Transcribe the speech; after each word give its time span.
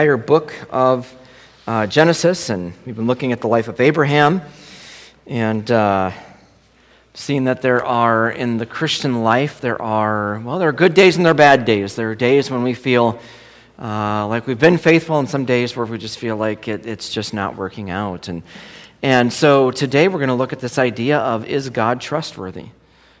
entire 0.00 0.16
book 0.16 0.54
of 0.70 1.14
uh, 1.66 1.86
Genesis, 1.86 2.48
and 2.48 2.72
we've 2.86 2.96
been 2.96 3.06
looking 3.06 3.32
at 3.32 3.42
the 3.42 3.48
life 3.48 3.68
of 3.68 3.82
Abraham 3.82 4.40
and 5.26 5.70
uh, 5.70 6.10
seeing 7.12 7.44
that 7.44 7.60
there 7.60 7.84
are, 7.84 8.30
in 8.30 8.56
the 8.56 8.64
Christian 8.64 9.22
life, 9.22 9.60
there 9.60 9.80
are, 9.82 10.40
well, 10.40 10.58
there 10.58 10.70
are 10.70 10.72
good 10.72 10.94
days 10.94 11.16
and 11.16 11.26
there 11.26 11.32
are 11.32 11.34
bad 11.34 11.66
days. 11.66 11.96
There 11.96 12.10
are 12.10 12.14
days 12.14 12.50
when 12.50 12.62
we 12.62 12.72
feel 12.72 13.20
uh, 13.78 14.26
like 14.26 14.46
we've 14.46 14.58
been 14.58 14.78
faithful, 14.78 15.18
and 15.18 15.28
some 15.28 15.44
days 15.44 15.76
where 15.76 15.84
we 15.84 15.98
just 15.98 16.18
feel 16.18 16.38
like 16.38 16.66
it, 16.66 16.86
it's 16.86 17.10
just 17.10 17.34
not 17.34 17.56
working 17.56 17.90
out. 17.90 18.28
And, 18.28 18.42
and 19.02 19.30
so 19.30 19.70
today 19.70 20.08
we're 20.08 20.16
going 20.16 20.28
to 20.28 20.34
look 20.34 20.54
at 20.54 20.60
this 20.60 20.78
idea 20.78 21.18
of 21.18 21.44
is 21.44 21.68
God 21.68 22.00
trustworthy? 22.00 22.68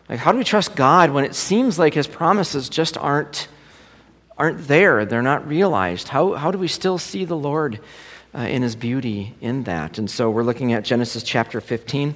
Like, 0.08 0.18
how 0.18 0.32
do 0.32 0.38
we 0.38 0.44
trust 0.44 0.74
God 0.74 1.10
when 1.10 1.26
it 1.26 1.34
seems 1.34 1.78
like 1.78 1.92
his 1.92 2.06
promises 2.06 2.70
just 2.70 2.96
aren't, 2.96 3.48
aren't 4.40 4.68
there? 4.68 5.04
They're 5.04 5.20
not 5.20 5.46
realized. 5.46 6.08
How, 6.08 6.32
how 6.32 6.50
do 6.50 6.56
we 6.56 6.66
still 6.66 6.96
see 6.96 7.26
the 7.26 7.36
Lord 7.36 7.78
uh, 8.34 8.38
in 8.38 8.62
his 8.62 8.74
beauty 8.74 9.34
in 9.42 9.64
that? 9.64 9.98
And 9.98 10.10
so 10.10 10.30
we're 10.30 10.44
looking 10.44 10.72
at 10.72 10.82
Genesis 10.82 11.22
chapter 11.22 11.60
15. 11.60 12.14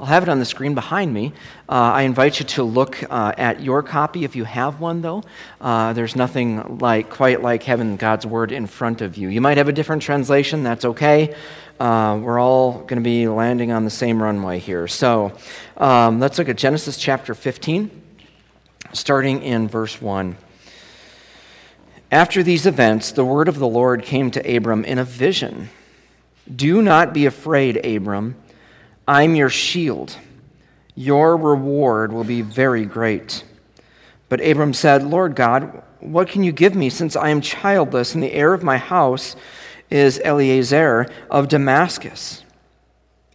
I'll 0.00 0.06
have 0.06 0.22
it 0.22 0.30
on 0.30 0.38
the 0.38 0.46
screen 0.46 0.74
behind 0.74 1.12
me. 1.12 1.34
Uh, 1.68 1.72
I 1.72 2.02
invite 2.02 2.40
you 2.40 2.46
to 2.46 2.62
look 2.62 3.02
uh, 3.10 3.34
at 3.36 3.60
your 3.60 3.82
copy 3.82 4.24
if 4.24 4.34
you 4.34 4.44
have 4.44 4.80
one, 4.80 5.02
though. 5.02 5.22
Uh, 5.60 5.92
there's 5.92 6.16
nothing 6.16 6.78
like 6.78 7.10
quite 7.10 7.42
like 7.42 7.62
having 7.64 7.98
God's 7.98 8.24
word 8.24 8.52
in 8.52 8.66
front 8.66 9.02
of 9.02 9.18
you. 9.18 9.28
You 9.28 9.42
might 9.42 9.58
have 9.58 9.68
a 9.68 9.72
different 9.72 10.00
translation, 10.00 10.62
that's 10.62 10.86
okay. 10.86 11.36
Uh, 11.78 12.18
we're 12.22 12.40
all 12.40 12.72
going 12.72 12.96
to 12.96 13.02
be 13.02 13.28
landing 13.28 13.70
on 13.70 13.84
the 13.84 13.90
same 13.90 14.22
runway 14.22 14.60
here. 14.60 14.88
So 14.88 15.36
um, 15.76 16.20
let's 16.20 16.38
look 16.38 16.48
at 16.48 16.56
Genesis 16.56 16.96
chapter 16.96 17.34
15, 17.34 17.90
starting 18.94 19.42
in 19.42 19.68
verse 19.68 20.00
1. 20.00 20.38
After 22.10 22.42
these 22.42 22.66
events, 22.66 23.12
the 23.12 23.24
word 23.24 23.48
of 23.48 23.58
the 23.58 23.66
Lord 23.66 24.02
came 24.02 24.30
to 24.30 24.56
Abram 24.56 24.84
in 24.84 24.98
a 24.98 25.04
vision 25.04 25.70
Do 26.54 26.80
not 26.82 27.12
be 27.12 27.26
afraid, 27.26 27.84
Abram. 27.84 28.36
I'm 29.08 29.34
your 29.34 29.50
shield. 29.50 30.16
Your 30.94 31.36
reward 31.36 32.12
will 32.12 32.24
be 32.24 32.42
very 32.42 32.84
great. 32.84 33.44
But 34.28 34.40
Abram 34.40 34.72
said, 34.72 35.04
Lord 35.04 35.36
God, 35.36 35.82
what 36.00 36.28
can 36.28 36.42
you 36.42 36.52
give 36.52 36.74
me 36.74 36.90
since 36.90 37.16
I 37.16 37.28
am 37.28 37.40
childless 37.40 38.14
and 38.14 38.22
the 38.22 38.32
heir 38.32 38.54
of 38.54 38.62
my 38.62 38.78
house? 38.78 39.36
is 39.90 40.20
Eliezer 40.24 41.06
of 41.30 41.48
Damascus. 41.48 42.44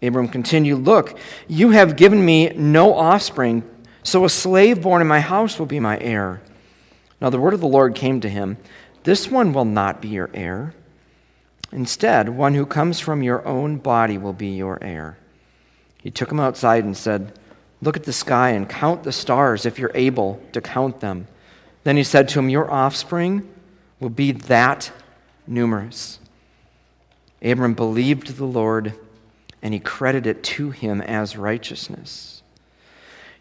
Abram 0.02 0.28
continued, 0.28 0.84
Look, 0.84 1.18
you 1.48 1.72
have 1.72 1.96
given 1.96 2.24
me 2.24 2.50
no 2.50 2.94
offspring, 2.94 3.64
so 4.04 4.26
a 4.26 4.30
slave 4.30 4.82
born 4.82 5.02
in 5.02 5.08
my 5.08 5.20
house 5.20 5.60
will 5.60 5.68
be 5.68 5.80
my 5.80 6.00
heir. 6.00 6.42
Now 7.22 7.30
the 7.30 7.40
word 7.40 7.54
of 7.54 7.62
the 7.62 7.68
Lord 7.68 7.96
came 7.96 8.20
to 8.22 8.30
him 8.30 8.58
This 9.04 9.30
one 9.30 9.54
will 9.54 9.66
not 9.66 10.02
be 10.02 10.10
your 10.10 10.30
heir. 10.34 10.74
Instead, 11.72 12.30
one 12.30 12.54
who 12.54 12.66
comes 12.66 13.00
from 13.00 13.24
your 13.24 13.46
own 13.48 13.78
body 13.78 14.18
will 14.18 14.34
be 14.34 14.50
your 14.50 14.84
heir. 14.84 15.18
He 16.02 16.12
took 16.12 16.32
him 16.32 16.40
outside 16.40 16.84
and 16.84 16.98
said, 16.98 17.32
Look 17.82 17.96
at 17.96 18.04
the 18.04 18.14
sky 18.14 18.50
and 18.50 18.68
count 18.68 19.04
the 19.04 19.12
stars 19.12 19.66
if 19.66 19.80
you're 19.80 19.92
able 19.96 20.42
to 20.52 20.62
count 20.62 21.00
them. 21.00 21.28
Then 21.84 21.98
he 21.98 22.04
said 22.04 22.28
to 22.30 22.40
him, 22.40 22.50
Your 22.50 22.70
offspring 22.70 23.50
will 24.00 24.10
be 24.10 24.32
that 24.32 24.92
numerous. 25.48 26.20
Abram 27.42 27.74
believed 27.74 28.38
the 28.38 28.46
Lord, 28.46 28.94
and 29.62 29.74
he 29.74 29.80
credited 29.80 30.38
it 30.38 30.44
to 30.44 30.72
him 30.72 31.02
as 31.02 31.38
righteousness. 31.38 32.31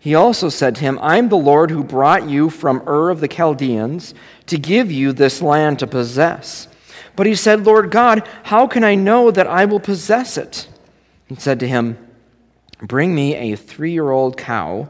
He 0.03 0.15
also 0.15 0.48
said 0.48 0.77
to 0.77 0.81
him, 0.81 0.98
I'm 1.03 1.29
the 1.29 1.37
Lord 1.37 1.70
who 1.70 1.84
brought 1.84 2.27
you 2.27 2.48
from 2.48 2.83
Ur 2.89 3.11
of 3.11 3.20
the 3.20 3.29
Chaldeans 3.29 4.15
to 4.47 4.57
give 4.57 4.91
you 4.91 5.12
this 5.12 5.42
land 5.42 5.79
to 5.81 5.87
possess. 5.87 6.69
But 7.17 7.27
he 7.27 7.34
said, 7.34 7.67
Lord 7.67 7.91
God, 7.91 8.27
how 8.45 8.67
can 8.67 8.83
I 8.83 8.95
know 8.95 9.31
that 9.31 9.47
I 9.47 9.67
will 9.67 9.79
possess 9.79 10.39
it? 10.39 10.69
He 11.27 11.34
said 11.34 11.61
to 11.61 11.69
him, 11.69 11.98
Bring 12.81 13.15
me 13.15 13.34
a 13.34 13.57
three 13.57 13.92
year 13.92 14.11
old 14.11 14.39
cow, 14.39 14.89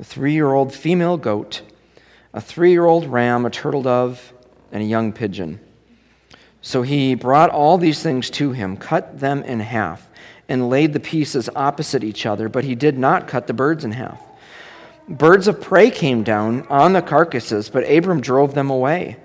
a 0.00 0.04
three 0.04 0.32
year 0.32 0.50
old 0.50 0.72
female 0.72 1.18
goat, 1.18 1.60
a 2.32 2.40
three 2.40 2.70
year 2.70 2.86
old 2.86 3.06
ram, 3.06 3.44
a 3.44 3.50
turtle 3.50 3.82
dove, 3.82 4.32
and 4.72 4.82
a 4.82 4.86
young 4.86 5.12
pigeon. 5.12 5.60
So 6.62 6.80
he 6.80 7.14
brought 7.14 7.50
all 7.50 7.76
these 7.76 8.02
things 8.02 8.30
to 8.30 8.52
him, 8.52 8.78
cut 8.78 9.20
them 9.20 9.42
in 9.42 9.60
half, 9.60 10.08
and 10.48 10.70
laid 10.70 10.94
the 10.94 11.00
pieces 11.00 11.50
opposite 11.54 12.02
each 12.02 12.24
other, 12.24 12.48
but 12.48 12.64
he 12.64 12.74
did 12.74 12.96
not 12.96 13.28
cut 13.28 13.46
the 13.46 13.52
birds 13.52 13.84
in 13.84 13.92
half. 13.92 14.22
Birds 15.08 15.48
of 15.48 15.60
prey 15.60 15.90
came 15.90 16.22
down 16.22 16.66
on 16.68 16.92
the 16.92 17.00
carcasses, 17.00 17.70
but 17.70 17.88
Abram 17.90 18.20
drove 18.20 18.54
them 18.54 18.68
away. 18.68 19.16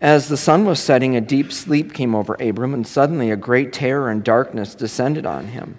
As 0.00 0.28
the 0.28 0.36
sun 0.36 0.64
was 0.66 0.80
setting, 0.80 1.16
a 1.16 1.20
deep 1.20 1.52
sleep 1.52 1.94
came 1.94 2.14
over 2.14 2.34
Abram, 2.34 2.74
and 2.74 2.86
suddenly 2.86 3.30
a 3.30 3.36
great 3.36 3.72
terror 3.72 4.10
and 4.10 4.22
darkness 4.22 4.74
descended 4.74 5.24
on 5.24 5.46
him. 5.46 5.78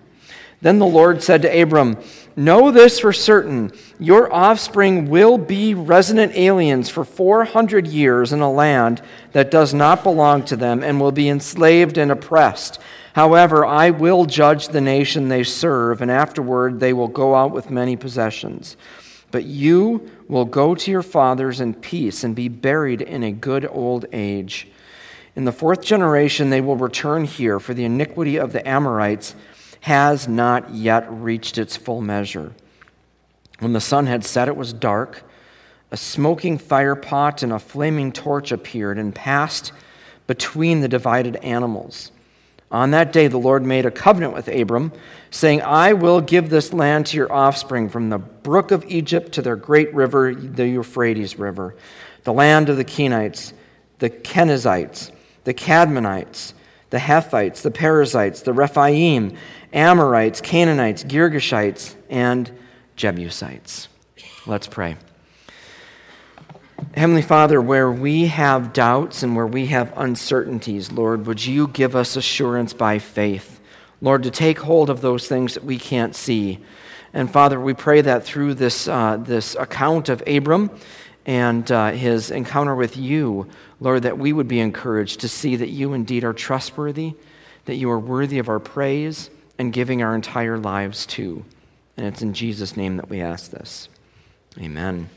Then 0.61 0.79
the 0.79 0.85
Lord 0.85 1.21
said 1.21 1.41
to 1.41 1.61
Abram, 1.61 1.97
Know 2.37 2.71
this 2.71 2.99
for 2.99 3.11
certain 3.11 3.73
your 3.99 4.33
offspring 4.33 5.09
will 5.09 5.37
be 5.37 5.73
resident 5.75 6.35
aliens 6.35 6.89
for 6.89 7.03
400 7.03 7.85
years 7.85 8.31
in 8.31 8.39
a 8.39 8.51
land 8.51 9.01
that 9.33 9.51
does 9.51 9.73
not 9.73 10.03
belong 10.03 10.43
to 10.45 10.55
them 10.55 10.81
and 10.81 11.01
will 11.01 11.11
be 11.11 11.27
enslaved 11.27 11.97
and 11.97 12.09
oppressed. 12.09 12.79
However, 13.11 13.65
I 13.65 13.89
will 13.89 14.25
judge 14.25 14.69
the 14.69 14.81
nation 14.81 15.27
they 15.27 15.43
serve, 15.43 16.01
and 16.01 16.09
afterward 16.09 16.79
they 16.79 16.93
will 16.93 17.09
go 17.09 17.35
out 17.35 17.51
with 17.51 17.69
many 17.69 17.95
possessions. 17.95 18.77
But 19.33 19.45
you 19.45 20.11
will 20.27 20.45
go 20.45 20.75
to 20.75 20.91
your 20.91 21.01
fathers 21.01 21.59
in 21.59 21.73
peace 21.73 22.23
and 22.23 22.35
be 22.35 22.49
buried 22.49 23.01
in 23.01 23.23
a 23.23 23.31
good 23.31 23.65
old 23.65 24.05
age. 24.13 24.67
In 25.35 25.45
the 25.45 25.51
fourth 25.51 25.81
generation 25.81 26.51
they 26.51 26.61
will 26.61 26.75
return 26.75 27.25
here, 27.25 27.59
for 27.59 27.73
the 27.73 27.83
iniquity 27.83 28.37
of 28.37 28.53
the 28.53 28.65
Amorites 28.67 29.33
has 29.81 30.27
not 30.27 30.69
yet 30.69 31.07
reached 31.09 31.57
its 31.57 31.75
full 31.75 31.99
measure. 31.99 32.53
When 33.57 33.73
the 33.73 33.81
sun 33.81 34.05
had 34.05 34.23
set, 34.23 34.47
it 34.47 34.55
was 34.55 34.71
dark. 34.71 35.23
A 35.89 35.97
smoking 35.97 36.59
fire 36.59 36.95
pot 36.95 37.41
and 37.41 37.51
a 37.51 37.57
flaming 37.57 38.11
torch 38.11 38.51
appeared 38.51 38.99
and 38.99 39.15
passed 39.15 39.71
between 40.27 40.81
the 40.81 40.87
divided 40.87 41.37
animals. 41.37 42.11
On 42.73 42.89
that 42.91 43.13
day, 43.13 43.27
the 43.27 43.37
Lord 43.37 43.63
made 43.63 43.85
a 43.85 43.91
covenant 43.91 44.33
with 44.33 44.47
Abram, 44.47 44.91
saying, 45.29 45.61
I 45.61 45.93
will 45.93 46.21
give 46.21 46.49
this 46.49 46.73
land 46.73 47.05
to 47.07 47.17
your 47.17 47.31
offspring 47.31 47.87
from 47.87 48.09
the 48.09 48.17
brook 48.17 48.71
of 48.71 48.83
Egypt 48.87 49.31
to 49.33 49.43
their 49.43 49.55
great 49.55 49.93
river, 49.93 50.33
the 50.33 50.67
Euphrates 50.67 51.37
River, 51.37 51.75
the 52.23 52.33
land 52.33 52.69
of 52.69 52.77
the 52.77 52.83
Kenites, 52.83 53.53
the 53.99 54.09
Kenizzites, 54.09 55.11
the 55.43 55.53
Cadmonites, 55.53 56.53
the 56.89 56.97
Hittites, 56.97 57.61
the 57.61 57.71
Perizzites, 57.71 58.41
the 58.41 58.53
Rephaim, 58.53 59.37
Amorites, 59.71 60.41
Canaanites, 60.41 61.03
Girgashites, 61.03 61.95
and 62.09 62.51
Jebusites. 62.95 63.87
Let's 64.47 64.67
pray. 64.67 64.97
Heavenly 67.03 67.21
Father, 67.21 67.61
where 67.61 67.91
we 67.91 68.27
have 68.27 68.71
doubts 68.71 69.23
and 69.23 69.35
where 69.35 69.45
we 69.45 69.65
have 69.65 69.91
uncertainties, 69.97 70.89
Lord, 70.89 71.25
would 71.25 71.45
you 71.45 71.67
give 71.67 71.97
us 71.97 72.15
assurance 72.15 72.71
by 72.71 72.97
faith? 72.97 73.59
Lord, 73.99 74.23
to 74.23 74.31
take 74.31 74.59
hold 74.59 74.89
of 74.89 75.01
those 75.01 75.27
things 75.27 75.55
that 75.55 75.65
we 75.65 75.77
can't 75.77 76.15
see. 76.15 76.63
And 77.11 77.29
Father, 77.29 77.59
we 77.59 77.73
pray 77.73 77.99
that 77.99 78.23
through 78.23 78.53
this, 78.53 78.87
uh, 78.87 79.17
this 79.17 79.53
account 79.55 80.07
of 80.07 80.23
Abram 80.25 80.71
and 81.25 81.69
uh, 81.69 81.91
his 81.91 82.31
encounter 82.31 82.73
with 82.73 82.95
you, 82.95 83.49
Lord, 83.81 84.03
that 84.03 84.17
we 84.17 84.31
would 84.31 84.47
be 84.47 84.61
encouraged 84.61 85.19
to 85.19 85.27
see 85.27 85.57
that 85.57 85.71
you 85.71 85.91
indeed 85.91 86.23
are 86.23 86.31
trustworthy, 86.31 87.15
that 87.65 87.75
you 87.75 87.91
are 87.91 87.99
worthy 87.99 88.39
of 88.39 88.47
our 88.47 88.61
praise, 88.61 89.29
and 89.59 89.73
giving 89.73 90.01
our 90.01 90.15
entire 90.15 90.57
lives 90.57 91.05
to. 91.07 91.43
And 91.97 92.05
it's 92.05 92.21
in 92.21 92.33
Jesus' 92.33 92.77
name 92.77 92.95
that 92.95 93.09
we 93.09 93.19
ask 93.19 93.51
this. 93.51 93.89
Amen. 94.57 95.09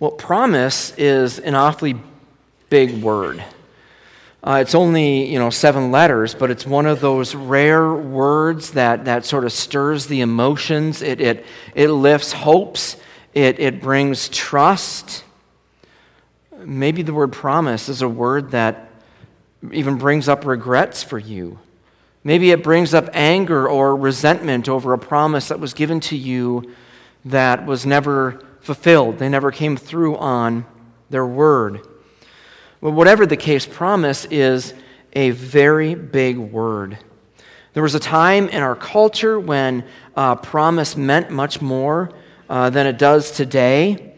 Well, 0.00 0.12
promise 0.12 0.92
is 0.96 1.40
an 1.40 1.56
awfully 1.56 2.00
big 2.70 3.02
word. 3.02 3.42
Uh, 4.44 4.60
it's 4.62 4.76
only 4.76 5.26
you 5.26 5.40
know 5.40 5.50
seven 5.50 5.90
letters, 5.90 6.36
but 6.36 6.52
it's 6.52 6.64
one 6.64 6.86
of 6.86 7.00
those 7.00 7.34
rare 7.34 7.92
words 7.92 8.72
that, 8.72 9.06
that 9.06 9.24
sort 9.24 9.44
of 9.44 9.52
stirs 9.52 10.06
the 10.06 10.20
emotions. 10.20 11.02
It, 11.02 11.20
it, 11.20 11.46
it 11.74 11.88
lifts 11.90 12.32
hopes. 12.32 12.96
It, 13.34 13.58
it 13.58 13.80
brings 13.80 14.28
trust. 14.28 15.24
Maybe 16.56 17.02
the 17.02 17.12
word 17.12 17.32
promise 17.32 17.88
is 17.88 18.00
a 18.00 18.08
word 18.08 18.52
that 18.52 18.92
even 19.72 19.98
brings 19.98 20.28
up 20.28 20.46
regrets 20.46 21.02
for 21.02 21.18
you. 21.18 21.58
Maybe 22.22 22.52
it 22.52 22.62
brings 22.62 22.94
up 22.94 23.10
anger 23.14 23.68
or 23.68 23.96
resentment 23.96 24.68
over 24.68 24.92
a 24.92 24.98
promise 24.98 25.48
that 25.48 25.58
was 25.58 25.74
given 25.74 25.98
to 26.00 26.16
you 26.16 26.72
that 27.24 27.66
was 27.66 27.84
never 27.84 28.44
fulfilled. 28.68 29.18
They 29.18 29.30
never 29.30 29.50
came 29.50 29.78
through 29.78 30.18
on 30.18 30.66
their 31.08 31.26
word. 31.26 31.80
But 32.82 32.92
whatever 32.92 33.24
the 33.24 33.36
case, 33.36 33.64
promise 33.64 34.26
is 34.30 34.74
a 35.14 35.30
very 35.30 35.94
big 35.94 36.36
word. 36.36 36.98
There 37.72 37.82
was 37.82 37.94
a 37.94 38.00
time 38.00 38.46
in 38.50 38.62
our 38.62 38.76
culture 38.76 39.40
when 39.40 39.84
uh, 40.14 40.34
promise 40.34 40.98
meant 40.98 41.30
much 41.30 41.62
more 41.62 42.10
uh, 42.50 42.68
than 42.68 42.86
it 42.86 42.98
does 42.98 43.30
today. 43.30 44.14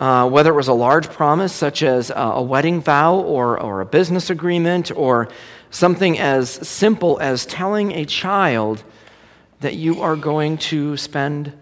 uh, 0.00 0.28
whether 0.28 0.50
it 0.50 0.56
was 0.56 0.68
a 0.68 0.74
large 0.74 1.10
promise 1.10 1.52
such 1.52 1.82
as 1.82 2.12
a 2.14 2.42
wedding 2.42 2.80
vow 2.80 3.16
or, 3.16 3.60
or 3.60 3.80
a 3.80 3.86
business 3.86 4.30
agreement 4.30 4.92
or 4.94 5.28
something 5.70 6.18
as 6.18 6.50
simple 6.50 7.18
as 7.20 7.44
telling 7.44 7.92
a 7.92 8.04
child 8.04 8.82
that 9.60 9.74
you 9.74 10.00
are 10.00 10.16
going 10.16 10.56
to 10.56 10.96
spend 10.96 11.52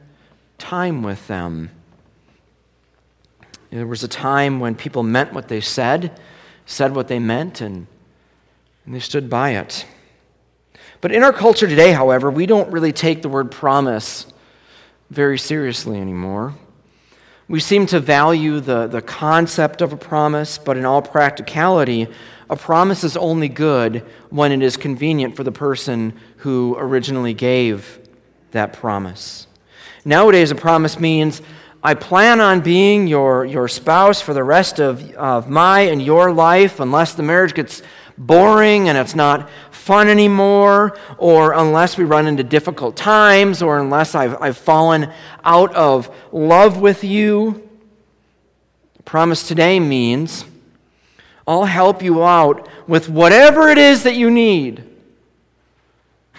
time 0.58 1.02
with 1.02 1.26
them. 1.28 1.70
There 3.76 3.86
was 3.86 4.02
a 4.02 4.08
time 4.08 4.58
when 4.58 4.74
people 4.74 5.02
meant 5.02 5.34
what 5.34 5.48
they 5.48 5.60
said, 5.60 6.18
said 6.64 6.94
what 6.94 7.08
they 7.08 7.18
meant, 7.18 7.60
and, 7.60 7.86
and 8.86 8.94
they 8.94 9.00
stood 9.00 9.28
by 9.28 9.50
it. 9.50 9.84
But 11.02 11.12
in 11.12 11.22
our 11.22 11.32
culture 11.32 11.68
today, 11.68 11.92
however, 11.92 12.30
we 12.30 12.46
don't 12.46 12.72
really 12.72 12.94
take 12.94 13.20
the 13.20 13.28
word 13.28 13.50
promise 13.50 14.32
very 15.10 15.38
seriously 15.38 16.00
anymore. 16.00 16.54
We 17.48 17.60
seem 17.60 17.84
to 17.88 18.00
value 18.00 18.60
the, 18.60 18.86
the 18.86 19.02
concept 19.02 19.82
of 19.82 19.92
a 19.92 19.96
promise, 19.98 20.56
but 20.56 20.78
in 20.78 20.86
all 20.86 21.02
practicality, 21.02 22.08
a 22.48 22.56
promise 22.56 23.04
is 23.04 23.14
only 23.14 23.50
good 23.50 24.06
when 24.30 24.52
it 24.52 24.62
is 24.62 24.78
convenient 24.78 25.36
for 25.36 25.44
the 25.44 25.52
person 25.52 26.14
who 26.38 26.76
originally 26.78 27.34
gave 27.34 28.00
that 28.52 28.72
promise. 28.72 29.46
Nowadays, 30.02 30.50
a 30.50 30.54
promise 30.54 30.98
means 30.98 31.42
I 31.86 31.94
plan 31.94 32.40
on 32.40 32.62
being 32.62 33.06
your, 33.06 33.44
your 33.44 33.68
spouse 33.68 34.20
for 34.20 34.34
the 34.34 34.42
rest 34.42 34.80
of, 34.80 35.08
of 35.12 35.48
my 35.48 35.82
and 35.82 36.02
your 36.02 36.32
life 36.32 36.80
unless 36.80 37.14
the 37.14 37.22
marriage 37.22 37.54
gets 37.54 37.80
boring 38.18 38.88
and 38.88 38.98
it's 38.98 39.14
not 39.14 39.48
fun 39.70 40.08
anymore, 40.08 40.98
or 41.16 41.52
unless 41.52 41.96
we 41.96 42.02
run 42.02 42.26
into 42.26 42.42
difficult 42.42 42.96
times, 42.96 43.62
or 43.62 43.78
unless 43.78 44.16
I've, 44.16 44.42
I've 44.42 44.56
fallen 44.56 45.12
out 45.44 45.72
of 45.76 46.12
love 46.32 46.80
with 46.80 47.04
you. 47.04 47.70
Promise 49.04 49.46
today 49.46 49.78
means 49.78 50.44
I'll 51.46 51.66
help 51.66 52.02
you 52.02 52.24
out 52.24 52.68
with 52.88 53.08
whatever 53.08 53.68
it 53.68 53.78
is 53.78 54.02
that 54.02 54.16
you 54.16 54.28
need, 54.28 54.82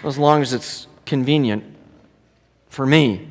as 0.04 0.18
long 0.18 0.42
as 0.42 0.52
it's 0.52 0.86
convenient 1.06 1.64
for 2.68 2.84
me. 2.84 3.28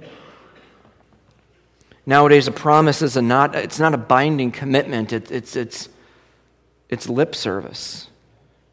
Nowadays, 2.08 2.48
a 2.48 2.52
promise 2.52 3.02
is 3.02 3.18
a 3.18 3.22
not, 3.22 3.54
it's 3.54 3.80
not 3.80 3.94
a 3.94 3.98
binding 3.98 4.50
commitment, 4.52 5.12
it, 5.12 5.30
it's, 5.30 5.58
it's, 5.58 5.90
it's 6.90 7.10
lip 7.10 7.36
service 7.36 8.08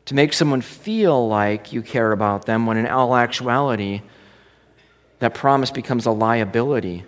to 0.04 0.14
make 0.14 0.32
someone 0.32 0.60
feel 0.60 1.26
like 1.26 1.72
you 1.72 1.82
care 1.82 2.12
about 2.12 2.46
them 2.46 2.64
when 2.64 2.76
in 2.76 2.86
all 2.86 3.16
actuality, 3.16 4.02
that 5.18 5.34
promise 5.34 5.70
becomes 5.70 6.06
a 6.06 6.10
liability 6.10 7.04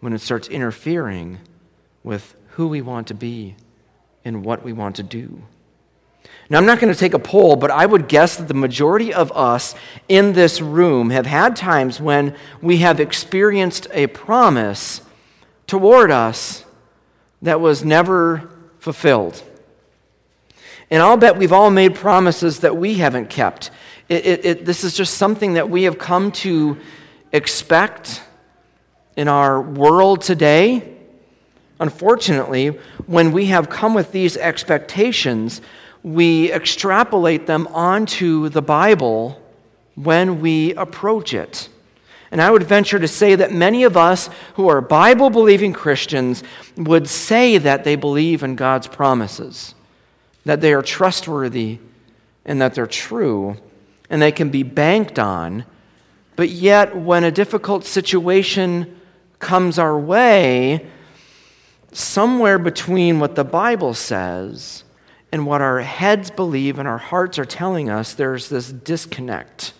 when 0.00 0.12
it 0.12 0.20
starts 0.20 0.48
interfering 0.48 1.38
with 2.02 2.36
who 2.50 2.68
we 2.68 2.82
want 2.82 3.06
to 3.06 3.14
be 3.14 3.54
and 4.24 4.44
what 4.44 4.62
we 4.62 4.72
want 4.72 4.96
to 4.96 5.02
do. 5.02 5.42
Now, 6.50 6.58
I'm 6.58 6.66
not 6.66 6.80
going 6.80 6.92
to 6.92 6.98
take 6.98 7.14
a 7.14 7.18
poll, 7.18 7.56
but 7.56 7.70
I 7.70 7.86
would 7.86 8.08
guess 8.08 8.36
that 8.36 8.48
the 8.48 8.54
majority 8.54 9.14
of 9.14 9.30
us 9.32 9.74
in 10.08 10.34
this 10.34 10.60
room 10.60 11.08
have 11.10 11.26
had 11.26 11.56
times 11.56 12.00
when 12.00 12.34
we 12.60 12.78
have 12.78 13.00
experienced 13.00 13.86
a 13.92 14.08
promise 14.08 15.00
toward 15.68 16.10
us 16.10 16.64
that 17.42 17.60
was 17.60 17.84
never 17.84 18.50
fulfilled. 18.80 19.40
And 20.90 21.02
I'll 21.02 21.16
bet 21.16 21.36
we've 21.36 21.52
all 21.52 21.70
made 21.70 21.94
promises 21.94 22.60
that 22.60 22.76
we 22.76 22.94
haven't 22.94 23.30
kept. 23.30 23.70
It, 24.08 24.26
it, 24.26 24.44
it, 24.44 24.64
this 24.64 24.82
is 24.82 24.94
just 24.94 25.14
something 25.14 25.52
that 25.52 25.68
we 25.70 25.84
have 25.84 25.98
come 25.98 26.32
to 26.32 26.78
expect 27.30 28.22
in 29.16 29.28
our 29.28 29.60
world 29.60 30.22
today. 30.22 30.96
Unfortunately, 31.78 32.68
when 33.06 33.32
we 33.32 33.46
have 33.46 33.68
come 33.68 33.92
with 33.92 34.10
these 34.10 34.36
expectations, 34.36 35.60
we 36.02 36.50
extrapolate 36.50 37.46
them 37.46 37.66
onto 37.68 38.48
the 38.48 38.62
Bible 38.62 39.40
when 39.94 40.40
we 40.40 40.72
approach 40.74 41.34
it. 41.34 41.68
And 42.30 42.42
I 42.42 42.50
would 42.50 42.62
venture 42.62 42.98
to 42.98 43.08
say 43.08 43.34
that 43.34 43.52
many 43.52 43.84
of 43.84 43.96
us 43.96 44.28
who 44.54 44.68
are 44.68 44.80
Bible 44.80 45.30
believing 45.30 45.72
Christians 45.72 46.42
would 46.76 47.08
say 47.08 47.58
that 47.58 47.84
they 47.84 47.96
believe 47.96 48.42
in 48.42 48.54
God's 48.54 48.86
promises 48.86 49.74
that 50.48 50.62
they 50.62 50.72
are 50.72 50.80
trustworthy 50.80 51.78
and 52.46 52.58
that 52.62 52.74
they're 52.74 52.86
true 52.86 53.54
and 54.08 54.22
they 54.22 54.32
can 54.32 54.48
be 54.48 54.62
banked 54.62 55.18
on. 55.18 55.62
But 56.36 56.48
yet, 56.48 56.96
when 56.96 57.22
a 57.22 57.30
difficult 57.30 57.84
situation 57.84 58.98
comes 59.38 59.78
our 59.78 59.98
way, 59.98 60.86
somewhere 61.92 62.58
between 62.58 63.20
what 63.20 63.34
the 63.34 63.44
Bible 63.44 63.92
says 63.92 64.84
and 65.30 65.44
what 65.44 65.60
our 65.60 65.80
heads 65.80 66.30
believe 66.30 66.78
and 66.78 66.88
our 66.88 66.96
hearts 66.96 67.38
are 67.38 67.44
telling 67.44 67.90
us, 67.90 68.14
there's 68.14 68.48
this 68.48 68.72
disconnect. 68.72 69.74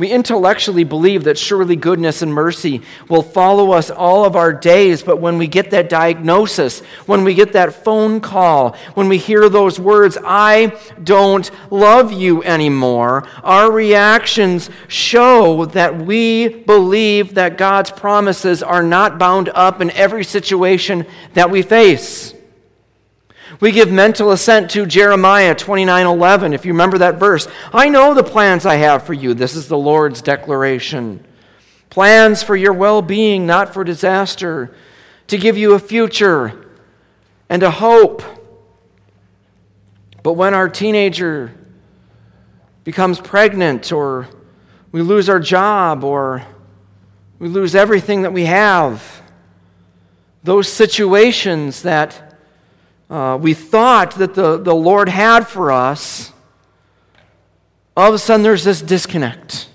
We 0.00 0.08
intellectually 0.08 0.84
believe 0.84 1.24
that 1.24 1.36
surely 1.36 1.76
goodness 1.76 2.22
and 2.22 2.32
mercy 2.32 2.80
will 3.10 3.22
follow 3.22 3.72
us 3.72 3.90
all 3.90 4.24
of 4.24 4.34
our 4.34 4.50
days, 4.50 5.02
but 5.02 5.20
when 5.20 5.36
we 5.36 5.46
get 5.46 5.72
that 5.72 5.90
diagnosis, 5.90 6.80
when 7.04 7.22
we 7.22 7.34
get 7.34 7.52
that 7.52 7.84
phone 7.84 8.22
call, 8.22 8.78
when 8.94 9.10
we 9.10 9.18
hear 9.18 9.50
those 9.50 9.78
words, 9.78 10.16
I 10.24 10.74
don't 11.04 11.50
love 11.70 12.12
you 12.14 12.42
anymore, 12.44 13.28
our 13.42 13.70
reactions 13.70 14.70
show 14.88 15.66
that 15.66 15.98
we 15.98 16.48
believe 16.48 17.34
that 17.34 17.58
God's 17.58 17.90
promises 17.90 18.62
are 18.62 18.82
not 18.82 19.18
bound 19.18 19.50
up 19.50 19.82
in 19.82 19.90
every 19.90 20.24
situation 20.24 21.04
that 21.34 21.50
we 21.50 21.60
face. 21.60 22.32
We 23.60 23.72
give 23.72 23.92
mental 23.92 24.32
assent 24.32 24.70
to 24.70 24.86
Jeremiah 24.86 25.54
29:11 25.54 26.54
if 26.54 26.64
you 26.64 26.72
remember 26.72 26.96
that 26.98 27.16
verse. 27.16 27.46
I 27.74 27.90
know 27.90 28.14
the 28.14 28.24
plans 28.24 28.64
I 28.64 28.76
have 28.76 29.02
for 29.02 29.12
you. 29.12 29.34
This 29.34 29.54
is 29.54 29.68
the 29.68 29.76
Lord's 29.76 30.22
declaration. 30.22 31.24
Plans 31.90 32.42
for 32.42 32.56
your 32.56 32.72
well-being, 32.72 33.46
not 33.46 33.74
for 33.74 33.84
disaster, 33.84 34.74
to 35.26 35.36
give 35.36 35.58
you 35.58 35.74
a 35.74 35.78
future 35.78 36.70
and 37.50 37.62
a 37.62 37.70
hope. 37.70 38.22
But 40.22 40.34
when 40.34 40.54
our 40.54 40.68
teenager 40.68 41.52
becomes 42.84 43.20
pregnant 43.20 43.92
or 43.92 44.28
we 44.90 45.02
lose 45.02 45.28
our 45.28 45.40
job 45.40 46.02
or 46.02 46.46
we 47.38 47.48
lose 47.48 47.74
everything 47.74 48.22
that 48.22 48.32
we 48.32 48.46
have, 48.46 49.22
those 50.42 50.68
situations 50.68 51.82
that 51.82 52.29
uh, 53.10 53.36
we 53.40 53.54
thought 53.54 54.14
that 54.16 54.34
the, 54.34 54.56
the 54.56 54.74
Lord 54.74 55.08
had 55.08 55.48
for 55.48 55.72
us, 55.72 56.32
all 57.96 58.08
of 58.08 58.14
a 58.14 58.18
sudden 58.18 58.42
there's 58.42 58.64
this 58.64 58.80
disconnect. 58.80 59.68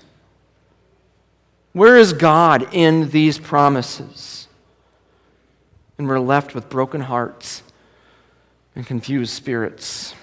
Where 1.72 1.98
is 1.98 2.14
God 2.14 2.72
in 2.72 3.10
these 3.10 3.38
promises? 3.38 4.48
And 5.98 6.08
we're 6.08 6.18
left 6.18 6.54
with 6.54 6.70
broken 6.70 7.02
hearts 7.02 7.62
and 8.74 8.86
confused 8.86 9.32
spirits. 9.32 10.14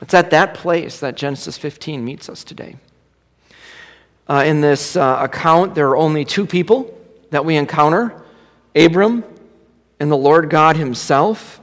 It's 0.00 0.14
at 0.14 0.30
that 0.30 0.54
place 0.54 1.00
that 1.00 1.16
Genesis 1.16 1.58
15 1.58 2.04
meets 2.04 2.28
us 2.28 2.44
today. 2.44 2.76
Uh, 4.28 4.44
in 4.46 4.60
this 4.60 4.96
uh, 4.96 5.18
account, 5.20 5.74
there 5.74 5.88
are 5.88 5.96
only 5.96 6.24
two 6.24 6.46
people 6.46 6.96
that 7.30 7.44
we 7.44 7.56
encounter 7.56 8.22
Abram 8.76 9.24
and 9.98 10.10
the 10.10 10.16
Lord 10.16 10.50
God 10.50 10.76
Himself. 10.76 11.60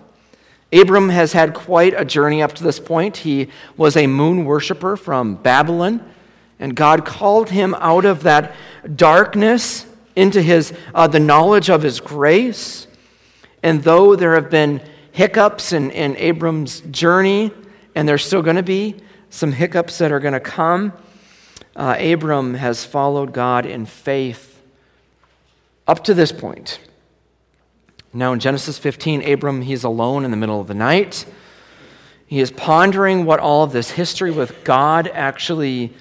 Abram 0.73 1.09
has 1.09 1.33
had 1.33 1.53
quite 1.53 1.93
a 1.97 2.05
journey 2.05 2.41
up 2.41 2.53
to 2.53 2.63
this 2.63 2.79
point. 2.79 3.17
He 3.17 3.49
was 3.75 3.97
a 3.97 4.07
moon 4.07 4.45
worshiper 4.45 4.95
from 4.95 5.35
Babylon, 5.35 6.03
and 6.59 6.75
God 6.75 7.05
called 7.05 7.49
him 7.49 7.75
out 7.79 8.05
of 8.05 8.23
that 8.23 8.53
darkness 8.95 9.85
into 10.15 10.41
his, 10.41 10.73
uh, 10.93 11.07
the 11.07 11.19
knowledge 11.19 11.69
of 11.69 11.81
his 11.81 11.99
grace. 11.99 12.87
And 13.63 13.83
though 13.83 14.15
there 14.15 14.35
have 14.35 14.49
been 14.49 14.81
hiccups 15.11 15.73
in, 15.73 15.91
in 15.91 16.15
Abram's 16.15 16.81
journey, 16.81 17.51
and 17.95 18.07
there's 18.07 18.25
still 18.25 18.41
going 18.41 18.55
to 18.55 18.63
be 18.63 18.95
some 19.29 19.51
hiccups 19.51 19.97
that 19.97 20.11
are 20.11 20.19
going 20.19 20.33
to 20.33 20.39
come, 20.39 20.93
uh, 21.75 21.95
Abram 21.99 22.53
has 22.55 22.85
followed 22.85 23.33
God 23.33 23.65
in 23.65 23.85
faith 23.85 24.61
up 25.87 26.03
to 26.05 26.13
this 26.13 26.31
point. 26.31 26.79
Now, 28.13 28.33
in 28.33 28.39
Genesis 28.39 28.77
15, 28.77 29.27
Abram, 29.27 29.61
he's 29.61 29.83
alone 29.83 30.25
in 30.25 30.31
the 30.31 30.37
middle 30.37 30.59
of 30.59 30.67
the 30.67 30.73
night. 30.73 31.25
He 32.27 32.39
is 32.39 32.51
pondering 32.51 33.25
what 33.25 33.39
all 33.39 33.63
of 33.63 33.71
this 33.71 33.91
history 33.91 34.31
with 34.31 34.63
God 34.63 35.09
actually 35.13 35.93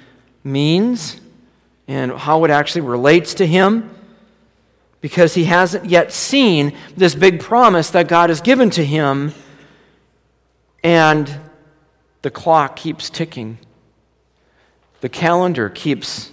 means 0.42 1.20
and 1.86 2.12
how 2.12 2.44
it 2.44 2.50
actually 2.50 2.82
relates 2.82 3.34
to 3.34 3.46
him 3.46 3.90
because 5.00 5.34
he 5.34 5.44
hasn't 5.44 5.86
yet 5.86 6.12
seen 6.12 6.76
this 6.96 7.14
big 7.14 7.40
promise 7.40 7.90
that 7.90 8.06
God 8.06 8.30
has 8.30 8.40
given 8.40 8.70
to 8.70 8.84
him. 8.84 9.32
And 10.82 11.38
the 12.22 12.30
clock 12.30 12.76
keeps 12.76 13.10
ticking, 13.10 13.58
the 15.00 15.08
calendar 15.08 15.68
keeps 15.68 16.30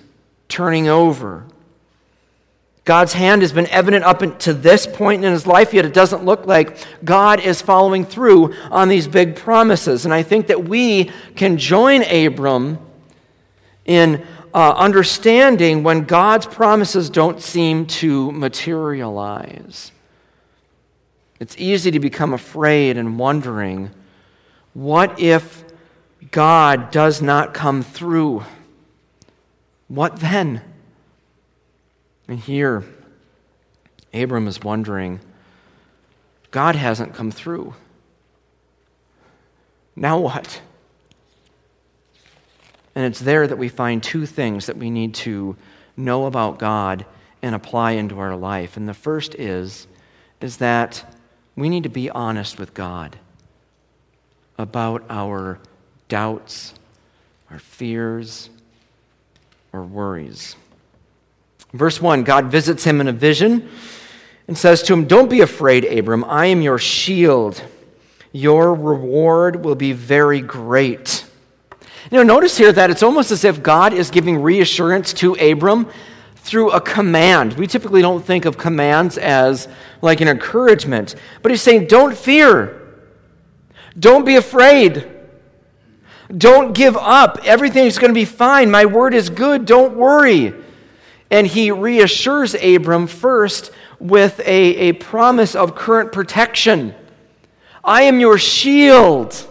turning 0.47 0.87
over. 0.87 1.45
God's 2.87 3.11
hand 3.11 3.41
has 3.41 3.51
been 3.51 3.67
evident 3.67 4.05
up 4.05 4.39
to 4.39 4.53
this 4.53 4.87
point 4.87 5.25
in 5.25 5.33
his 5.33 5.45
life, 5.45 5.73
yet 5.73 5.83
it 5.83 5.93
doesn't 5.93 6.23
look 6.23 6.45
like 6.45 6.77
God 7.03 7.41
is 7.41 7.61
following 7.61 8.05
through 8.05 8.53
on 8.71 8.87
these 8.87 9.09
big 9.09 9.35
promises. 9.35 10.05
And 10.05 10.13
I 10.13 10.23
think 10.23 10.47
that 10.47 10.63
we 10.63 11.11
can 11.35 11.57
join 11.57 12.01
Abram 12.03 12.79
in 13.83 14.25
uh, 14.53 14.71
understanding 14.71 15.83
when 15.83 16.05
God's 16.05 16.45
promises 16.45 17.09
don't 17.09 17.41
seem 17.41 17.87
to 17.87 18.31
materialize. 18.31 19.91
It's 21.41 21.57
easy 21.57 21.91
to 21.91 21.99
become 21.99 22.31
afraid 22.31 22.95
and 22.95 23.19
wondering 23.19 23.91
what 24.73 25.19
if 25.19 25.65
God 26.31 26.89
does 26.91 27.21
not 27.21 27.53
come 27.53 27.83
through? 27.83 28.45
What 29.89 30.21
then? 30.21 30.61
And 32.27 32.39
here, 32.39 32.83
Abram 34.13 34.47
is 34.47 34.61
wondering 34.61 35.19
God 36.51 36.75
hasn't 36.75 37.13
come 37.13 37.31
through. 37.31 37.75
Now 39.95 40.19
what? 40.19 40.61
And 42.95 43.05
it's 43.05 43.19
there 43.19 43.45
that 43.45 43.57
we 43.57 43.69
find 43.69 44.01
two 44.01 44.25
things 44.25 44.65
that 44.65 44.77
we 44.77 44.89
need 44.89 45.13
to 45.15 45.55
know 45.95 46.25
about 46.25 46.59
God 46.59 47.05
and 47.41 47.53
apply 47.53 47.91
into 47.91 48.19
our 48.19 48.35
life. 48.35 48.77
And 48.77 48.89
the 48.89 48.93
first 48.93 49.35
is, 49.35 49.87
is 50.41 50.57
that 50.57 51.15
we 51.55 51.69
need 51.69 51.83
to 51.83 51.89
be 51.89 52.09
honest 52.09 52.59
with 52.59 52.73
God 52.73 53.17
about 54.57 55.03
our 55.09 55.59
doubts, 56.07 56.73
our 57.51 57.59
fears, 57.59 58.49
or 59.73 59.83
worries. 59.83 60.55
Verse 61.73 62.01
1 62.01 62.23
God 62.23 62.45
visits 62.45 62.83
him 62.83 63.01
in 63.01 63.07
a 63.07 63.13
vision 63.13 63.69
and 64.47 64.57
says 64.57 64.81
to 64.83 64.93
him, 64.93 65.05
Don't 65.05 65.29
be 65.29 65.41
afraid, 65.41 65.85
Abram. 65.85 66.23
I 66.23 66.47
am 66.47 66.61
your 66.61 66.77
shield. 66.77 67.61
Your 68.31 68.73
reward 68.73 69.63
will 69.63 69.75
be 69.75 69.93
very 69.93 70.41
great. 70.41 71.25
Know, 72.11 72.23
notice 72.23 72.57
here 72.57 72.71
that 72.71 72.89
it's 72.89 73.03
almost 73.03 73.31
as 73.31 73.43
if 73.43 73.61
God 73.61 73.91
is 73.91 74.11
giving 74.11 74.41
reassurance 74.41 75.11
to 75.13 75.33
Abram 75.33 75.89
through 76.35 76.71
a 76.71 76.79
command. 76.79 77.53
We 77.53 77.67
typically 77.67 78.01
don't 78.01 78.23
think 78.23 78.45
of 78.45 78.57
commands 78.57 79.17
as 79.17 79.67
like 80.01 80.21
an 80.21 80.29
encouragement, 80.29 81.15
but 81.41 81.51
he's 81.51 81.61
saying, 81.61 81.87
Don't 81.87 82.15
fear. 82.15 82.73
Don't 83.99 84.25
be 84.25 84.35
afraid. 84.35 85.11
Don't 86.35 86.73
give 86.73 86.95
up. 86.95 87.39
Everything's 87.43 87.97
going 87.97 88.09
to 88.09 88.15
be 88.19 88.25
fine. 88.25 88.69
My 88.69 88.85
word 88.85 89.13
is 89.13 89.29
good. 89.29 89.65
Don't 89.65 89.95
worry. 89.95 90.53
And 91.29 91.47
he 91.47 91.71
reassures 91.71 92.55
Abram 92.55 93.07
first 93.07 93.71
with 93.99 94.39
a, 94.41 94.89
a 94.89 94.93
promise 94.93 95.55
of 95.55 95.75
current 95.75 96.11
protection 96.11 96.95
I 97.83 98.03
am 98.03 98.19
your 98.19 98.37
shield. 98.37 99.47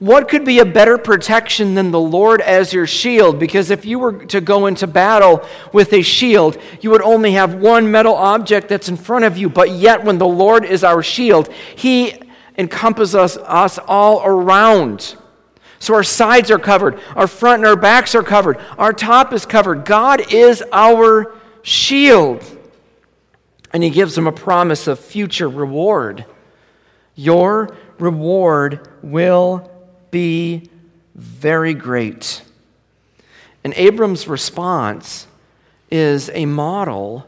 What 0.00 0.28
could 0.28 0.44
be 0.44 0.60
a 0.60 0.64
better 0.64 0.96
protection 0.96 1.74
than 1.74 1.90
the 1.90 2.00
Lord 2.00 2.40
as 2.40 2.72
your 2.72 2.86
shield? 2.86 3.40
Because 3.40 3.70
if 3.70 3.84
you 3.84 3.98
were 3.98 4.24
to 4.26 4.40
go 4.40 4.66
into 4.66 4.86
battle 4.86 5.44
with 5.72 5.92
a 5.92 6.02
shield, 6.02 6.56
you 6.80 6.90
would 6.90 7.02
only 7.02 7.32
have 7.32 7.54
one 7.54 7.90
metal 7.90 8.14
object 8.14 8.68
that's 8.68 8.88
in 8.88 8.96
front 8.96 9.24
of 9.24 9.36
you. 9.36 9.48
But 9.48 9.70
yet, 9.70 10.04
when 10.04 10.18
the 10.18 10.26
Lord 10.26 10.64
is 10.64 10.84
our 10.84 11.02
shield, 11.02 11.52
He 11.74 12.14
encompasses 12.56 13.14
us, 13.16 13.36
us 13.38 13.78
all 13.88 14.24
around. 14.24 15.16
So 15.78 15.94
our 15.94 16.04
sides 16.04 16.50
are 16.50 16.58
covered, 16.58 17.00
our 17.14 17.26
front 17.26 17.60
and 17.60 17.66
our 17.66 17.76
backs 17.76 18.14
are 18.14 18.22
covered, 18.22 18.58
our 18.76 18.92
top 18.92 19.32
is 19.32 19.46
covered. 19.46 19.84
God 19.84 20.32
is 20.32 20.62
our 20.72 21.34
shield. 21.62 22.44
And 23.72 23.82
he 23.82 23.90
gives 23.90 24.14
them 24.14 24.26
a 24.26 24.32
promise 24.32 24.86
of 24.86 24.98
future 24.98 25.48
reward. 25.48 26.24
Your 27.14 27.76
reward 27.98 28.88
will 29.02 29.70
be 30.10 30.70
very 31.14 31.74
great. 31.74 32.42
And 33.64 33.74
Abram's 33.74 34.26
response 34.26 35.26
is 35.90 36.30
a 36.32 36.46
model 36.46 37.26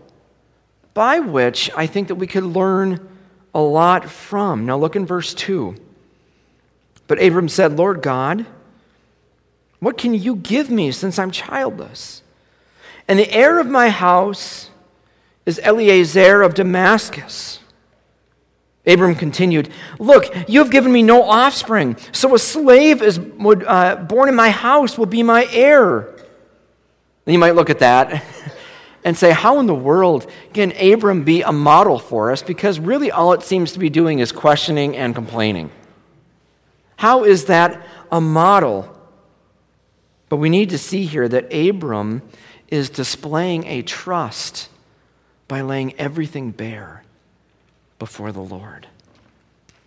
by 0.94 1.20
which 1.20 1.70
I 1.76 1.86
think 1.86 2.08
that 2.08 2.14
we 2.16 2.26
could 2.26 2.44
learn 2.44 3.08
a 3.54 3.60
lot 3.60 4.08
from. 4.08 4.66
Now 4.66 4.78
look 4.78 4.96
in 4.96 5.06
verse 5.06 5.34
2. 5.34 5.76
But 7.10 7.20
Abram 7.20 7.48
said, 7.48 7.76
Lord 7.76 8.02
God, 8.02 8.46
what 9.80 9.98
can 9.98 10.14
you 10.14 10.36
give 10.36 10.70
me 10.70 10.92
since 10.92 11.18
I'm 11.18 11.32
childless? 11.32 12.22
And 13.08 13.18
the 13.18 13.28
heir 13.32 13.58
of 13.58 13.66
my 13.66 13.88
house 13.88 14.70
is 15.44 15.58
Eliezer 15.58 16.40
of 16.40 16.54
Damascus. 16.54 17.58
Abram 18.86 19.16
continued, 19.16 19.70
Look, 19.98 20.32
you 20.48 20.60
have 20.60 20.70
given 20.70 20.92
me 20.92 21.02
no 21.02 21.24
offspring, 21.24 21.96
so 22.12 22.32
a 22.36 22.38
slave 22.38 23.02
is 23.02 23.18
uh, 23.18 23.96
born 23.96 24.28
in 24.28 24.36
my 24.36 24.50
house 24.50 24.96
will 24.96 25.06
be 25.06 25.24
my 25.24 25.48
heir. 25.50 26.02
And 27.26 27.32
you 27.32 27.40
might 27.40 27.56
look 27.56 27.70
at 27.70 27.80
that 27.80 28.24
and 29.04 29.18
say, 29.18 29.32
How 29.32 29.58
in 29.58 29.66
the 29.66 29.74
world 29.74 30.30
can 30.54 30.70
Abram 30.80 31.24
be 31.24 31.42
a 31.42 31.50
model 31.50 31.98
for 31.98 32.30
us? 32.30 32.40
Because 32.40 32.78
really 32.78 33.10
all 33.10 33.32
it 33.32 33.42
seems 33.42 33.72
to 33.72 33.80
be 33.80 33.90
doing 33.90 34.20
is 34.20 34.30
questioning 34.30 34.96
and 34.96 35.12
complaining. 35.12 35.72
How 37.00 37.24
is 37.24 37.46
that 37.46 37.80
a 38.12 38.20
model? 38.20 38.94
But 40.28 40.36
we 40.36 40.50
need 40.50 40.68
to 40.68 40.76
see 40.76 41.06
here 41.06 41.26
that 41.26 41.50
Abram 41.50 42.20
is 42.68 42.90
displaying 42.90 43.66
a 43.66 43.80
trust 43.80 44.68
by 45.48 45.62
laying 45.62 45.98
everything 45.98 46.50
bare 46.50 47.02
before 47.98 48.32
the 48.32 48.42
Lord. 48.42 48.86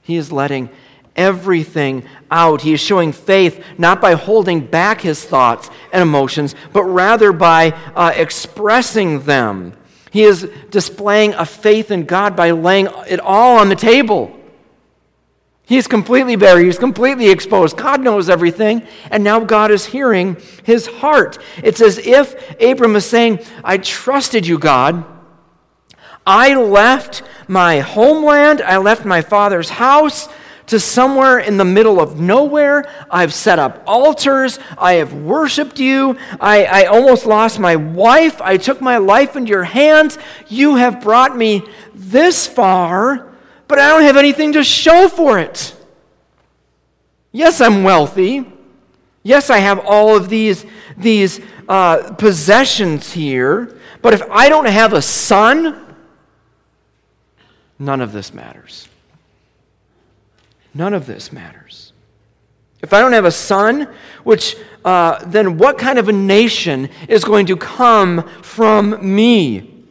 He 0.02 0.16
is 0.16 0.32
letting 0.32 0.72
everything 1.16 2.04
out. 2.32 2.62
He 2.62 2.74
is 2.74 2.80
showing 2.80 3.12
faith 3.12 3.64
not 3.78 4.02
by 4.02 4.14
holding 4.16 4.66
back 4.66 5.02
his 5.02 5.24
thoughts 5.24 5.70
and 5.92 6.02
emotions, 6.02 6.56
but 6.72 6.86
rather 6.86 7.32
by 7.32 7.74
uh, 7.94 8.12
expressing 8.16 9.22
them. 9.22 9.74
He 10.10 10.24
is 10.24 10.50
displaying 10.72 11.36
a 11.36 11.46
faith 11.46 11.92
in 11.92 12.06
God 12.06 12.36
by 12.36 12.50
laying 12.50 12.88
it 13.08 13.20
all 13.20 13.60
on 13.60 13.70
the 13.70 13.76
table. 13.76 14.36
He's 15.66 15.88
completely 15.88 16.36
bare. 16.36 16.60
He's 16.60 16.78
completely 16.78 17.30
exposed. 17.30 17.78
God 17.78 18.02
knows 18.02 18.30
everything. 18.30 18.86
And 19.10 19.24
now 19.24 19.40
God 19.40 19.72
is 19.72 19.86
hearing 19.86 20.38
his 20.64 20.88
heart. 20.88 21.38
It's 21.64 21.82
as 21.82 21.98
if 22.00 22.60
Abram 22.62 22.96
is 22.96 23.06
saying, 23.06 23.40
I 23.64 23.78
trusted 23.78 24.46
you, 24.46 24.60
God. 24.60 25.06
I 26.28 26.56
left 26.56 27.24
my 27.48 27.80
homeland. 27.80 28.62
I 28.62 28.78
left 28.78 29.06
my 29.06 29.22
father's 29.22 29.70
house 29.70 30.28
to 30.68 30.80
somewhere 30.80 31.40
in 31.40 31.58
the 31.58 31.66
middle 31.66 32.00
of 32.00 32.20
nowhere. 32.20 32.90
I've 33.10 33.34
set 33.34 33.60
up 33.60 33.84
altars. 33.88 34.60
I 34.78 34.94
have 34.94 35.14
worshiped 35.14 35.80
you. 35.80 36.18
I, 36.40 36.66
I 36.66 36.86
almost 36.86 37.26
lost 37.26 37.60
my 37.60 37.76
wife. 37.78 38.42
I 38.42 38.58
took 38.58 38.82
my 38.82 38.98
life 38.98 39.36
into 39.36 39.50
your 39.50 39.64
hands. 39.64 40.18
You 40.48 40.76
have 40.76 41.02
brought 41.02 41.38
me 41.38 41.64
this 41.94 42.48
far 42.48 43.33
but 43.68 43.80
I 43.80 43.90
don't 43.90 44.04
have 44.04 44.18
anything 44.18 44.54
to 44.54 44.64
show 44.64 45.08
for 45.08 45.40
it. 45.40 45.76
Yes, 47.32 47.62
I'm 47.62 47.84
wealthy. 47.84 48.46
Yes, 49.24 49.50
I 49.50 49.58
have 49.58 49.80
all 49.80 50.16
of 50.16 50.30
these, 50.30 50.66
these 50.98 51.40
uh, 51.68 52.14
possessions 52.14 53.14
here. 53.14 53.78
But 54.02 54.14
if 54.14 54.22
I 54.30 54.50
don't 54.50 54.68
have 54.68 54.94
a 54.94 55.02
son, 55.02 55.96
none 57.80 58.02
of 58.02 58.12
this 58.12 58.34
matters. 58.34 58.88
None 60.74 60.94
of 60.94 61.06
this 61.06 61.32
matters. 61.32 61.94
If 62.82 62.94
I 62.94 63.00
don't 63.00 63.14
have 63.14 63.26
a 63.26 63.32
son, 63.32 63.88
which 64.24 64.58
uh, 64.84 65.24
then 65.26 65.58
what 65.58 65.78
kind 65.78 65.98
of 65.98 66.10
a 66.10 66.14
nation 66.14 66.90
is 67.08 67.24
going 67.24 67.46
to 67.46 67.56
come 67.56 68.28
from 68.42 69.16
me? 69.16 69.86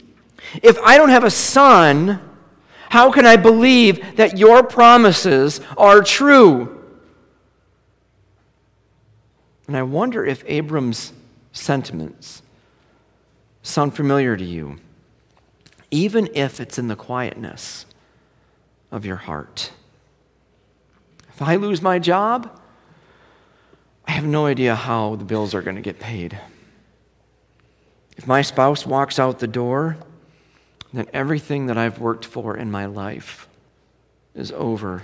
If 0.62 0.78
I 0.80 0.98
don't 0.98 1.08
have 1.08 1.24
a 1.24 1.30
son, 1.30 2.20
how 2.92 3.10
can 3.10 3.24
I 3.24 3.36
believe 3.36 4.16
that 4.16 4.36
your 4.36 4.62
promises 4.62 5.62
are 5.78 6.02
true? 6.02 6.78
And 9.66 9.74
I 9.74 9.82
wonder 9.82 10.26
if 10.26 10.44
Abram's 10.46 11.14
sentiments 11.52 12.42
sound 13.62 13.96
familiar 13.96 14.36
to 14.36 14.44
you, 14.44 14.78
even 15.90 16.28
if 16.34 16.60
it's 16.60 16.78
in 16.78 16.88
the 16.88 16.94
quietness 16.94 17.86
of 18.90 19.06
your 19.06 19.16
heart. 19.16 19.72
If 21.30 21.40
I 21.40 21.56
lose 21.56 21.80
my 21.80 21.98
job, 21.98 22.60
I 24.06 24.10
have 24.10 24.26
no 24.26 24.44
idea 24.44 24.74
how 24.74 25.16
the 25.16 25.24
bills 25.24 25.54
are 25.54 25.62
going 25.62 25.76
to 25.76 25.82
get 25.82 25.98
paid. 25.98 26.38
If 28.18 28.26
my 28.26 28.42
spouse 28.42 28.84
walks 28.84 29.18
out 29.18 29.38
the 29.38 29.46
door, 29.46 29.96
then 30.92 31.06
everything 31.12 31.66
that 31.66 31.78
I've 31.78 31.98
worked 31.98 32.24
for 32.24 32.56
in 32.56 32.70
my 32.70 32.86
life 32.86 33.48
is 34.34 34.52
over. 34.52 35.02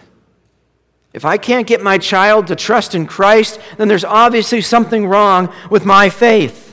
If 1.13 1.25
I 1.25 1.39
can't 1.39 1.67
get 1.67 1.83
my 1.83 1.99
child 1.99 2.49
to 2.49 2.57
trust 2.57 2.95
in 2.95 3.07
Christ, 3.07 3.59
then 3.79 3.89
there's 3.89 4.05
obviously 4.05 4.61
something 4.61 5.07
wrong 5.07 5.53
with 5.71 5.85
my 5.85 6.11
faith. 6.11 6.68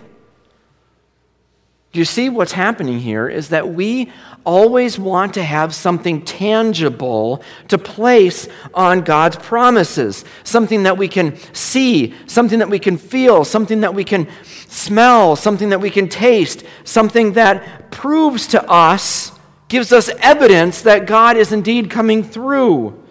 You 1.95 2.05
see 2.05 2.29
what's 2.29 2.51
happening 2.51 2.99
here? 2.99 3.27
Is 3.27 3.49
that 3.49 3.69
we 3.69 4.11
always 4.45 4.99
want 4.99 5.33
to 5.35 5.43
have 5.43 5.73
something 5.73 6.23
tangible 6.23 7.41
to 7.69 7.77
place 7.77 8.47
on 8.73 9.01
God's 9.01 9.37
promises, 9.37 10.23
something 10.43 10.83
that 10.83 10.97
we 10.97 11.07
can 11.07 11.37
see, 11.53 12.13
something 12.27 12.59
that 12.59 12.69
we 12.69 12.79
can 12.79 12.97
feel, 12.97 13.43
something 13.45 13.81
that 13.81 13.95
we 13.95 14.03
can 14.03 14.27
smell, 14.67 15.35
something 15.35 15.69
that 15.69 15.81
we 15.81 15.89
can 15.89 16.07
taste, 16.07 16.63
something 16.83 17.33
that 17.33 17.91
proves 17.91 18.47
to 18.47 18.63
us, 18.69 19.31
gives 19.67 19.91
us 19.91 20.09
evidence 20.19 20.81
that 20.83 21.07
God 21.07 21.37
is 21.37 21.51
indeed 21.51 21.89
coming 21.89 22.23
through. 22.23 23.01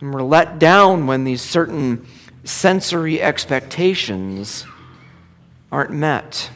And 0.00 0.12
we're 0.12 0.22
let 0.22 0.58
down 0.58 1.06
when 1.06 1.24
these 1.24 1.42
certain 1.42 2.06
sensory 2.44 3.20
expectations 3.20 4.64
aren't 5.72 5.90
met. 5.90 6.50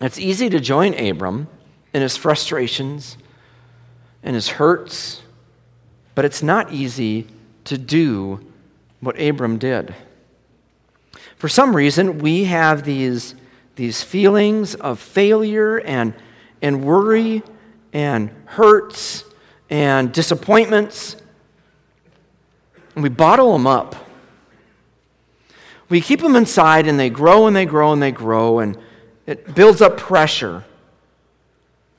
It's 0.00 0.18
easy 0.18 0.48
to 0.48 0.60
join 0.60 0.94
Abram 0.98 1.48
in 1.92 2.00
his 2.00 2.16
frustrations 2.16 3.18
and 4.22 4.34
his 4.34 4.48
hurts, 4.48 5.22
but 6.14 6.24
it's 6.24 6.42
not 6.42 6.72
easy 6.72 7.26
to 7.64 7.76
do 7.76 8.40
what 9.00 9.20
Abram 9.20 9.58
did. 9.58 9.94
For 11.36 11.48
some 11.48 11.76
reason, 11.76 12.18
we 12.18 12.44
have 12.44 12.84
these, 12.84 13.34
these 13.76 14.02
feelings 14.02 14.74
of 14.74 14.98
failure 14.98 15.78
and, 15.78 16.14
and 16.62 16.82
worry 16.84 17.42
and 17.92 18.30
hurts 18.46 19.24
and 19.68 20.12
disappointments, 20.12 21.16
and 22.94 23.02
we 23.02 23.08
bottle 23.08 23.52
them 23.52 23.66
up. 23.66 23.96
We 25.88 26.00
keep 26.00 26.20
them 26.20 26.36
inside, 26.36 26.86
and 26.86 26.98
they 26.98 27.10
grow 27.10 27.46
and 27.46 27.54
they 27.54 27.66
grow 27.66 27.92
and 27.92 28.02
they 28.02 28.12
grow, 28.12 28.60
and 28.60 28.76
it 29.30 29.54
builds 29.54 29.80
up 29.80 29.96
pressure. 29.96 30.64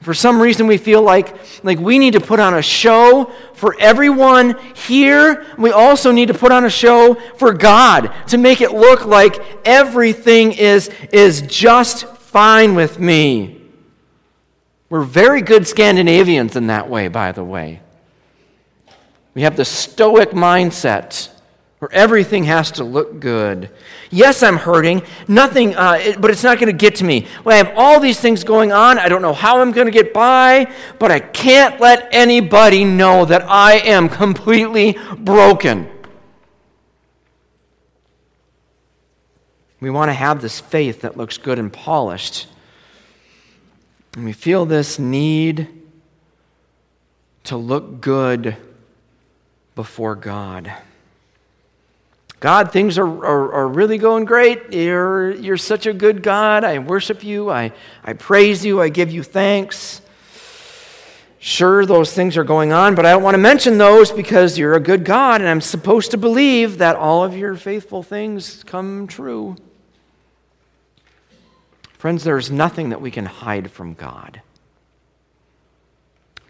For 0.02 0.14
some 0.16 0.42
reason, 0.42 0.66
we 0.66 0.78
feel 0.78 1.02
like, 1.02 1.36
like 1.64 1.80
we 1.80 2.00
need 2.00 2.14
to 2.14 2.20
put 2.20 2.40
on 2.40 2.56
a 2.56 2.62
show 2.62 3.32
for 3.54 3.80
everyone 3.80 4.58
here. 4.74 5.46
We 5.60 5.72
also 5.72 6.12
need 6.12 6.30
to 6.30 6.34
put 6.34 6.52
on 6.52 6.66
a 6.66 6.70
show 6.70 7.14
for 7.38 7.54
God 7.54 8.12
to 8.28 8.38
make 8.38 8.62
it 8.62 8.72
look 8.72 9.06
like 9.06 9.40
everything 9.64 10.54
is, 10.54 10.90
is 11.14 11.44
just 11.44 12.08
fine 12.08 12.74
with 12.74 13.00
me. 13.00 13.62
We're 14.90 15.04
very 15.04 15.42
good 15.42 15.68
Scandinavians 15.68 16.56
in 16.56 16.68
that 16.68 16.90
way, 16.90 17.08
by 17.08 17.32
the 17.32 17.44
way. 17.44 17.82
We 19.36 19.44
have 19.44 19.56
the 19.56 19.66
stoic 19.66 20.32
mindset 20.32 21.30
where 21.82 21.92
everything 21.94 22.44
has 22.44 22.70
to 22.70 22.84
look 22.84 23.20
good. 23.20 23.68
Yes, 24.12 24.44
I'm 24.44 24.58
hurting, 24.58 25.02
nothing, 25.28 25.76
uh, 25.76 25.98
it, 26.00 26.22
but 26.22 26.30
it's 26.30 26.44
not 26.44 26.60
going 26.60 26.68
to 26.72 26.78
get 26.78 26.98
to 26.98 27.04
me. 27.04 27.26
Well, 27.44 27.56
I 27.56 27.58
have 27.58 27.74
all 27.76 28.00
these 28.00 28.20
things 28.20 28.44
going 28.44 28.72
on. 28.72 29.00
I 29.00 29.10
don't 29.10 29.24
know 29.24 29.34
how 29.34 29.62
I'm 29.62 29.72
going 29.72 29.88
to 29.88 29.92
get 29.92 30.14
by, 30.14 30.72
but 31.00 31.10
I 31.10 31.20
can't 31.20 31.80
let 31.80 32.08
anybody 32.12 32.86
know 32.86 33.26
that 33.26 33.50
I 33.50 33.78
am 33.78 34.10
completely 34.10 34.96
broken. 35.18 35.90
We 39.80 39.90
want 39.90 40.10
to 40.10 40.14
have 40.14 40.40
this 40.40 40.60
faith 40.60 41.02
that 41.02 41.18
looks 41.18 41.40
good 41.40 41.58
and 41.58 41.74
polished. 41.74 42.46
And 44.16 44.24
we 44.24 44.34
feel 44.34 44.68
this 44.68 45.00
need 45.00 45.68
to 47.46 47.58
look 47.58 48.02
good 48.02 48.56
before 49.74 50.16
God. 50.16 50.72
God, 52.42 52.72
things 52.72 52.98
are, 52.98 53.06
are, 53.06 53.54
are, 53.54 53.68
really 53.68 54.00
going 54.00 54.26
great. 54.26 54.74
You're, 54.74 55.30
you're 55.36 55.58
such 55.58 55.86
a 55.86 55.94
good 55.94 56.24
God. 56.24 56.64
I 56.64 56.80
worship 56.80 57.24
you. 57.24 57.52
I, 57.52 57.72
I 58.04 58.14
praise 58.14 58.66
you. 58.66 58.82
I 58.82 58.90
give 58.90 59.12
you 59.12 59.22
thanks. 59.22 60.02
Sure, 61.38 61.86
those 61.86 62.12
things 62.14 62.38
are 62.38 62.44
going 62.44 62.72
on, 62.74 62.96
but 62.96 63.06
I 63.06 63.12
don't 63.12 63.22
want 63.22 63.36
to 63.36 63.40
mention 63.40 63.78
those 63.78 64.12
because 64.12 64.58
you're 64.58 64.74
a 64.74 64.80
good 64.80 65.06
God, 65.06 65.42
and 65.42 65.50
I'm 65.50 65.62
supposed 65.62 66.12
to 66.12 66.18
believe 66.18 66.80
that 66.80 66.96
all 66.96 67.24
of 67.24 67.38
your 67.38 67.56
faithful 67.56 68.02
things 68.02 68.64
come 68.64 69.06
true. 69.06 69.56
Friends, 71.94 72.24
there's 72.24 72.50
nothing 72.50 72.90
that 72.90 73.02
we 73.02 73.12
can 73.12 73.26
hide 73.26 73.70
from 73.70 73.94
God. 73.94 74.42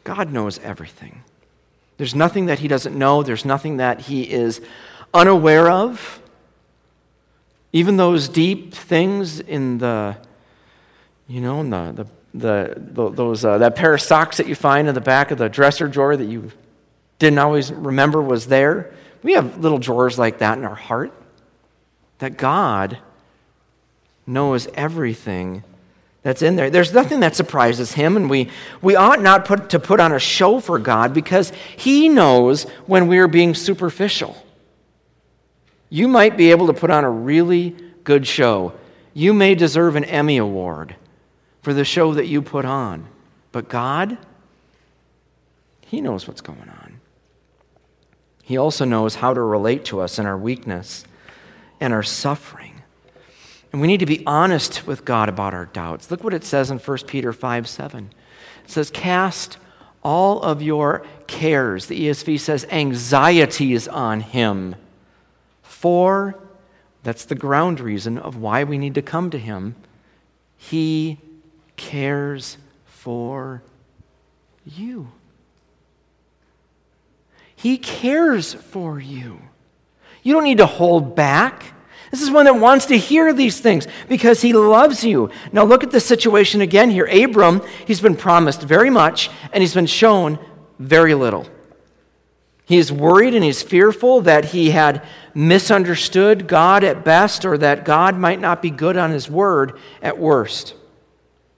God 0.05 0.31
knows 0.31 0.57
everything. 0.59 1.23
There's 1.97 2.15
nothing 2.15 2.45
that 2.45 2.59
He 2.59 2.69
doesn't 2.69 2.97
know, 2.97 3.23
there's 3.23 3.43
nothing 3.43 3.77
that 3.77 3.99
He 3.99 4.23
is 4.23 4.61
unaware 5.13 5.69
of. 5.69 6.21
Even 7.73 7.97
those 7.97 8.27
deep 8.27 8.73
things 8.73 9.39
in 9.39 9.77
the, 9.77 10.17
you 11.27 11.39
know, 11.39 11.61
in 11.61 11.69
the, 11.69 12.07
the, 12.33 12.73
the, 12.77 13.09
those, 13.09 13.45
uh, 13.45 13.57
that 13.59 13.75
pair 13.75 13.93
of 13.93 14.01
socks 14.01 14.37
that 14.37 14.47
you 14.47 14.55
find 14.55 14.87
in 14.87 14.95
the 14.95 15.01
back 15.01 15.31
of 15.31 15.37
the 15.37 15.47
dresser 15.47 15.87
drawer 15.87 16.17
that 16.17 16.25
you 16.25 16.51
didn't 17.19 17.39
always 17.39 17.71
remember 17.71 18.21
was 18.21 18.47
there. 18.47 18.93
We 19.23 19.33
have 19.33 19.59
little 19.59 19.77
drawers 19.77 20.17
like 20.17 20.39
that 20.39 20.57
in 20.57 20.65
our 20.65 20.75
heart. 20.75 21.13
That 22.19 22.37
God 22.37 22.97
knows 24.27 24.67
everything 24.73 25.63
that's 26.23 26.41
in 26.41 26.55
there. 26.55 26.69
There's 26.69 26.93
nothing 26.93 27.21
that 27.21 27.35
surprises 27.35 27.93
him, 27.93 28.15
and 28.15 28.29
we, 28.29 28.49
we 28.81 28.95
ought 28.95 29.21
not 29.21 29.45
put, 29.45 29.69
to 29.71 29.79
put 29.79 29.99
on 29.99 30.11
a 30.11 30.19
show 30.19 30.59
for 30.59 30.77
God 30.77 31.13
because 31.13 31.51
he 31.75 32.09
knows 32.09 32.63
when 32.85 33.07
we're 33.07 33.27
being 33.27 33.55
superficial. 33.55 34.35
You 35.93 36.07
might 36.07 36.37
be 36.37 36.51
able 36.51 36.67
to 36.67 36.73
put 36.73 36.89
on 36.89 37.03
a 37.03 37.09
really 37.09 37.75
good 38.05 38.25
show. 38.25 38.73
You 39.13 39.33
may 39.33 39.55
deserve 39.55 39.97
an 39.97 40.05
Emmy 40.05 40.37
Award 40.37 40.95
for 41.61 41.73
the 41.73 41.83
show 41.83 42.13
that 42.13 42.27
you 42.27 42.41
put 42.41 42.63
on. 42.63 43.07
But 43.51 43.67
God, 43.67 44.17
He 45.85 45.99
knows 45.99 46.29
what's 46.29 46.39
going 46.39 46.57
on. 46.61 47.01
He 48.41 48.55
also 48.55 48.85
knows 48.85 49.15
how 49.15 49.33
to 49.33 49.41
relate 49.41 49.83
to 49.85 49.99
us 49.99 50.17
in 50.17 50.25
our 50.25 50.37
weakness 50.37 51.03
and 51.81 51.93
our 51.93 52.03
suffering. 52.03 52.81
And 53.73 53.81
we 53.81 53.87
need 53.87 53.99
to 53.99 54.05
be 54.05 54.25
honest 54.25 54.87
with 54.87 55.03
God 55.03 55.27
about 55.27 55.53
our 55.53 55.65
doubts. 55.65 56.09
Look 56.09 56.23
what 56.23 56.33
it 56.33 56.45
says 56.45 56.71
in 56.71 56.79
1 56.79 56.97
Peter 56.99 57.33
5 57.33 57.67
7. 57.67 58.09
It 58.63 58.71
says, 58.71 58.89
Cast 58.89 59.57
all 60.03 60.41
of 60.41 60.61
your 60.61 61.05
cares, 61.27 61.87
the 61.87 62.07
ESV 62.07 62.39
says, 62.39 62.65
anxieties 62.71 63.89
on 63.89 64.21
Him 64.21 64.75
for, 65.81 66.37
that's 67.01 67.25
the 67.25 67.33
ground 67.33 67.79
reason 67.79 68.19
of 68.19 68.37
why 68.37 68.63
we 68.63 68.77
need 68.77 68.93
to 68.93 69.01
come 69.01 69.31
to 69.31 69.39
Him, 69.39 69.75
He 70.55 71.17
cares 71.75 72.57
for 72.85 73.63
you. 74.63 75.11
He 77.55 77.79
cares 77.79 78.53
for 78.53 78.99
you. 78.99 79.41
You 80.21 80.33
don't 80.33 80.43
need 80.43 80.59
to 80.59 80.67
hold 80.67 81.15
back. 81.15 81.73
This 82.11 82.21
is 82.21 82.29
one 82.29 82.45
that 82.45 82.57
wants 82.57 82.85
to 82.87 82.97
hear 82.97 83.33
these 83.33 83.59
things 83.59 83.87
because 84.07 84.41
he 84.41 84.53
loves 84.53 85.03
you. 85.03 85.31
Now, 85.51 85.63
look 85.63 85.83
at 85.83 85.91
the 85.91 85.99
situation 85.99 86.61
again 86.61 86.91
here. 86.91 87.05
Abram, 87.05 87.61
he's 87.87 88.01
been 88.01 88.15
promised 88.15 88.61
very 88.61 88.89
much, 88.89 89.31
and 89.51 89.63
he's 89.63 89.73
been 89.73 89.87
shown 89.87 90.37
very 90.77 91.15
little. 91.15 91.47
He 92.71 92.77
is 92.77 92.89
worried 92.89 93.33
and 93.33 93.43
he's 93.43 93.61
fearful 93.61 94.21
that 94.21 94.45
he 94.45 94.71
had 94.71 95.05
misunderstood 95.33 96.47
God 96.47 96.83
at 96.83 97.03
best 97.03 97.45
or 97.45 97.57
that 97.57 97.85
God 97.85 98.17
might 98.17 98.39
not 98.39 98.61
be 98.61 98.69
good 98.69 98.97
on 98.97 99.11
his 99.11 99.29
word 99.29 99.77
at 100.01 100.17
worst. 100.17 100.73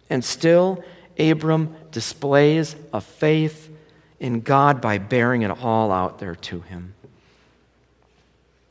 And 0.10 0.24
still, 0.24 0.84
Abram 1.18 1.76
displays 1.92 2.76
a 2.92 3.02
faith 3.02 3.70
in 4.20 4.42
God 4.42 4.82
by 4.82 4.98
bearing 4.98 5.42
it 5.42 5.52
all 5.52 5.92
out 5.92 6.20
there 6.20 6.36
to 6.36 6.62
him. 6.62 6.94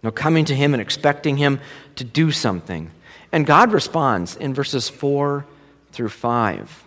Now, 0.03 0.11
coming 0.11 0.45
to 0.47 0.55
him 0.55 0.75
and 0.75 0.81
expecting 0.81 1.37
him 1.37 1.61
to 1.97 2.05
do 2.05 2.33
something. 2.33 2.91
And 3.31 3.47
God 3.47 3.73
responds 3.73 4.37
in 4.37 4.53
verses 4.53 4.89
4 4.89 5.45
through 5.93 6.09
5. 6.09 6.85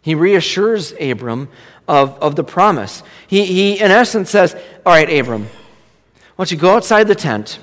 He 0.00 0.14
reassures 0.14 0.92
Abram 1.00 1.48
of, 1.86 2.18
of 2.18 2.36
the 2.36 2.44
promise. 2.44 3.02
He, 3.26 3.44
he, 3.44 3.80
in 3.80 3.90
essence, 3.90 4.30
says, 4.30 4.54
All 4.84 4.92
right, 4.92 5.08
Abram, 5.10 5.48
I 6.34 6.42
want 6.42 6.50
you 6.50 6.56
to 6.56 6.62
go 6.62 6.74
outside 6.74 7.06
the 7.06 7.14
tent, 7.14 7.60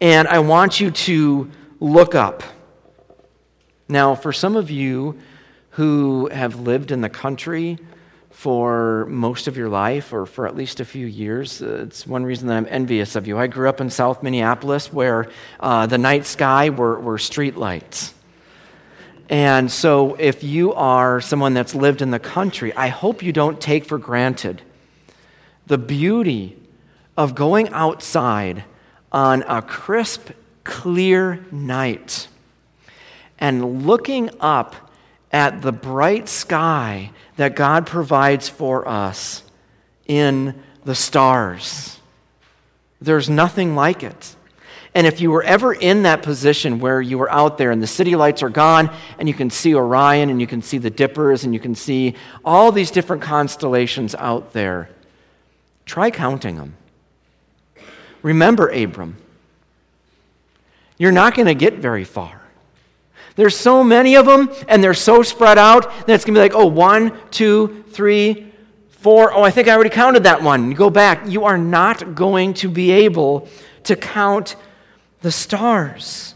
and 0.00 0.28
I 0.28 0.38
want 0.38 0.78
you 0.78 0.92
to 0.92 1.50
look 1.80 2.14
up. 2.14 2.44
Now, 3.88 4.14
for 4.14 4.32
some 4.32 4.54
of 4.54 4.70
you 4.70 5.18
who 5.70 6.28
have 6.28 6.60
lived 6.60 6.92
in 6.92 7.00
the 7.00 7.08
country 7.08 7.76
for 8.30 9.06
most 9.06 9.48
of 9.48 9.56
your 9.56 9.68
life 9.68 10.12
or 10.12 10.26
for 10.26 10.46
at 10.46 10.54
least 10.54 10.78
a 10.78 10.84
few 10.84 11.06
years. 11.06 11.60
Uh, 11.60 11.86
it's 11.86 12.06
one 12.06 12.22
reason 12.22 12.46
that 12.46 12.56
I'm 12.56 12.68
envious 12.70 13.16
of 13.16 13.26
you. 13.26 13.36
I 13.36 13.48
grew 13.48 13.68
up 13.68 13.80
in 13.80 13.90
South 13.90 14.22
Minneapolis 14.22 14.92
where 14.92 15.28
uh, 15.58 15.86
the 15.86 15.98
night 15.98 16.24
sky 16.24 16.70
were, 16.70 17.00
were 17.00 17.18
street 17.18 17.56
lights. 17.56 18.14
And 19.28 19.72
so, 19.72 20.14
if 20.14 20.44
you 20.44 20.72
are 20.74 21.20
someone 21.20 21.52
that's 21.52 21.74
lived 21.74 22.00
in 22.00 22.12
the 22.12 22.20
country, 22.20 22.72
I 22.74 22.88
hope 22.88 23.24
you 23.24 23.32
don't 23.32 23.60
take 23.60 23.84
for 23.84 23.98
granted 23.98 24.62
the 25.66 25.78
beauty 25.78 26.56
of 27.16 27.34
going 27.34 27.68
outside 27.70 28.64
on 29.10 29.42
a 29.42 29.62
crisp, 29.62 30.30
clear 30.64 31.44
night 31.50 32.28
and 33.38 33.86
looking 33.86 34.30
up 34.40 34.74
at 35.32 35.62
the 35.62 35.72
bright 35.72 36.28
sky 36.28 37.10
that 37.36 37.56
God 37.56 37.86
provides 37.86 38.48
for 38.48 38.86
us 38.88 39.42
in 40.06 40.54
the 40.84 40.94
stars. 40.94 41.98
There's 43.00 43.28
nothing 43.28 43.74
like 43.74 44.02
it. 44.02 44.34
And 44.94 45.06
if 45.06 45.20
you 45.20 45.30
were 45.30 45.42
ever 45.42 45.74
in 45.74 46.04
that 46.04 46.22
position 46.22 46.78
where 46.78 47.02
you 47.02 47.18
were 47.18 47.30
out 47.30 47.58
there 47.58 47.70
and 47.70 47.82
the 47.82 47.86
city 47.86 48.16
lights 48.16 48.42
are 48.42 48.48
gone 48.48 48.90
and 49.18 49.28
you 49.28 49.34
can 49.34 49.50
see 49.50 49.74
Orion 49.74 50.30
and 50.30 50.40
you 50.40 50.46
can 50.46 50.62
see 50.62 50.78
the 50.78 50.88
Dippers 50.88 51.44
and 51.44 51.52
you 51.52 51.60
can 51.60 51.74
see 51.74 52.14
all 52.44 52.72
these 52.72 52.90
different 52.90 53.22
constellations 53.22 54.14
out 54.14 54.54
there, 54.54 54.88
try 55.84 56.10
counting 56.10 56.56
them. 56.56 56.76
Remember 58.26 58.66
Abram. 58.70 59.16
You're 60.98 61.12
not 61.12 61.36
going 61.36 61.46
to 61.46 61.54
get 61.54 61.74
very 61.74 62.02
far. 62.02 62.42
There's 63.36 63.56
so 63.56 63.84
many 63.84 64.16
of 64.16 64.26
them, 64.26 64.50
and 64.66 64.82
they're 64.82 64.94
so 64.94 65.22
spread 65.22 65.58
out 65.58 65.84
that 66.08 66.14
it's 66.14 66.24
going 66.24 66.34
to 66.34 66.40
be 66.40 66.42
like, 66.42 66.52
oh, 66.52 66.66
one, 66.66 67.16
two, 67.30 67.84
three, 67.90 68.52
four. 68.88 69.32
Oh, 69.32 69.44
I 69.44 69.52
think 69.52 69.68
I 69.68 69.74
already 69.74 69.90
counted 69.90 70.24
that 70.24 70.42
one. 70.42 70.72
You 70.72 70.76
go 70.76 70.90
back. 70.90 71.28
You 71.28 71.44
are 71.44 71.56
not 71.56 72.16
going 72.16 72.54
to 72.54 72.68
be 72.68 72.90
able 72.90 73.46
to 73.84 73.94
count 73.94 74.56
the 75.20 75.30
stars. 75.30 76.34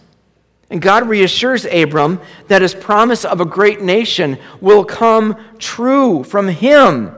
And 0.71 0.81
God 0.81 1.09
reassures 1.09 1.65
Abram 1.65 2.21
that 2.47 2.63
his 2.63 2.73
promise 2.73 3.25
of 3.25 3.41
a 3.41 3.45
great 3.45 3.83
nation 3.83 4.39
will 4.61 4.85
come 4.85 5.37
true 5.59 6.23
from 6.23 6.47
him. 6.47 7.17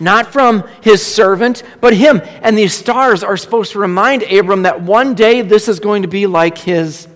Not 0.00 0.32
from 0.32 0.66
his 0.80 1.04
servant, 1.04 1.62
but 1.80 1.94
him. 1.94 2.22
And 2.42 2.56
these 2.56 2.74
stars 2.74 3.22
are 3.22 3.36
supposed 3.36 3.72
to 3.72 3.78
remind 3.78 4.22
Abram 4.22 4.62
that 4.62 4.80
one 4.80 5.14
day 5.14 5.42
this 5.42 5.68
is 5.68 5.78
going 5.78 6.02
to 6.02 6.08
be 6.08 6.26
like 6.26 6.56
his 6.56 7.06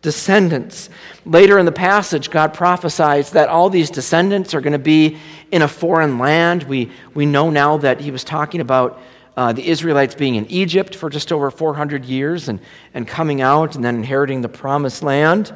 descendants. 0.00 0.88
Later 1.24 1.58
in 1.58 1.66
the 1.66 1.72
passage, 1.72 2.30
God 2.30 2.54
prophesies 2.54 3.30
that 3.30 3.48
all 3.48 3.70
these 3.70 3.90
descendants 3.90 4.54
are 4.54 4.60
going 4.60 4.72
to 4.72 4.78
be 4.78 5.18
in 5.52 5.62
a 5.62 5.68
foreign 5.68 6.18
land. 6.18 6.64
We, 6.64 6.90
we 7.14 7.26
know 7.26 7.50
now 7.50 7.76
that 7.76 8.00
he 8.00 8.10
was 8.10 8.24
talking 8.24 8.60
about 8.60 9.00
uh, 9.36 9.52
the 9.52 9.66
Israelites 9.66 10.14
being 10.14 10.34
in 10.34 10.46
Egypt 10.46 10.94
for 10.94 11.08
just 11.08 11.32
over 11.32 11.50
400 11.50 12.04
years 12.04 12.48
and, 12.48 12.60
and 12.92 13.06
coming 13.06 13.40
out 13.40 13.76
and 13.76 13.84
then 13.84 13.96
inheriting 13.96 14.42
the 14.42 14.48
promised 14.48 15.02
land. 15.02 15.54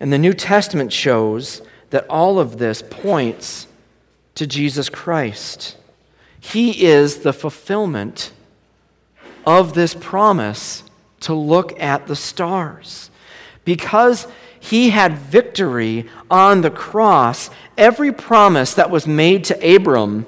And 0.00 0.12
the 0.12 0.18
New 0.18 0.32
Testament 0.32 0.92
shows 0.92 1.60
that 1.90 2.06
all 2.08 2.38
of 2.38 2.58
this 2.58 2.82
points 2.82 3.66
to 4.34 4.46
Jesus 4.46 4.88
Christ. 4.88 5.76
He 6.40 6.84
is 6.86 7.18
the 7.18 7.32
fulfillment 7.32 8.32
of 9.46 9.74
this 9.74 9.94
promise 9.94 10.82
to 11.20 11.34
look 11.34 11.80
at 11.80 12.06
the 12.06 12.16
stars. 12.16 13.10
Because 13.64 14.26
he 14.60 14.90
had 14.90 15.18
victory 15.18 16.08
on 16.30 16.60
the 16.60 16.70
cross, 16.70 17.50
every 17.76 18.12
promise 18.12 18.74
that 18.74 18.90
was 18.90 19.06
made 19.06 19.44
to 19.44 19.76
Abram 19.76 20.26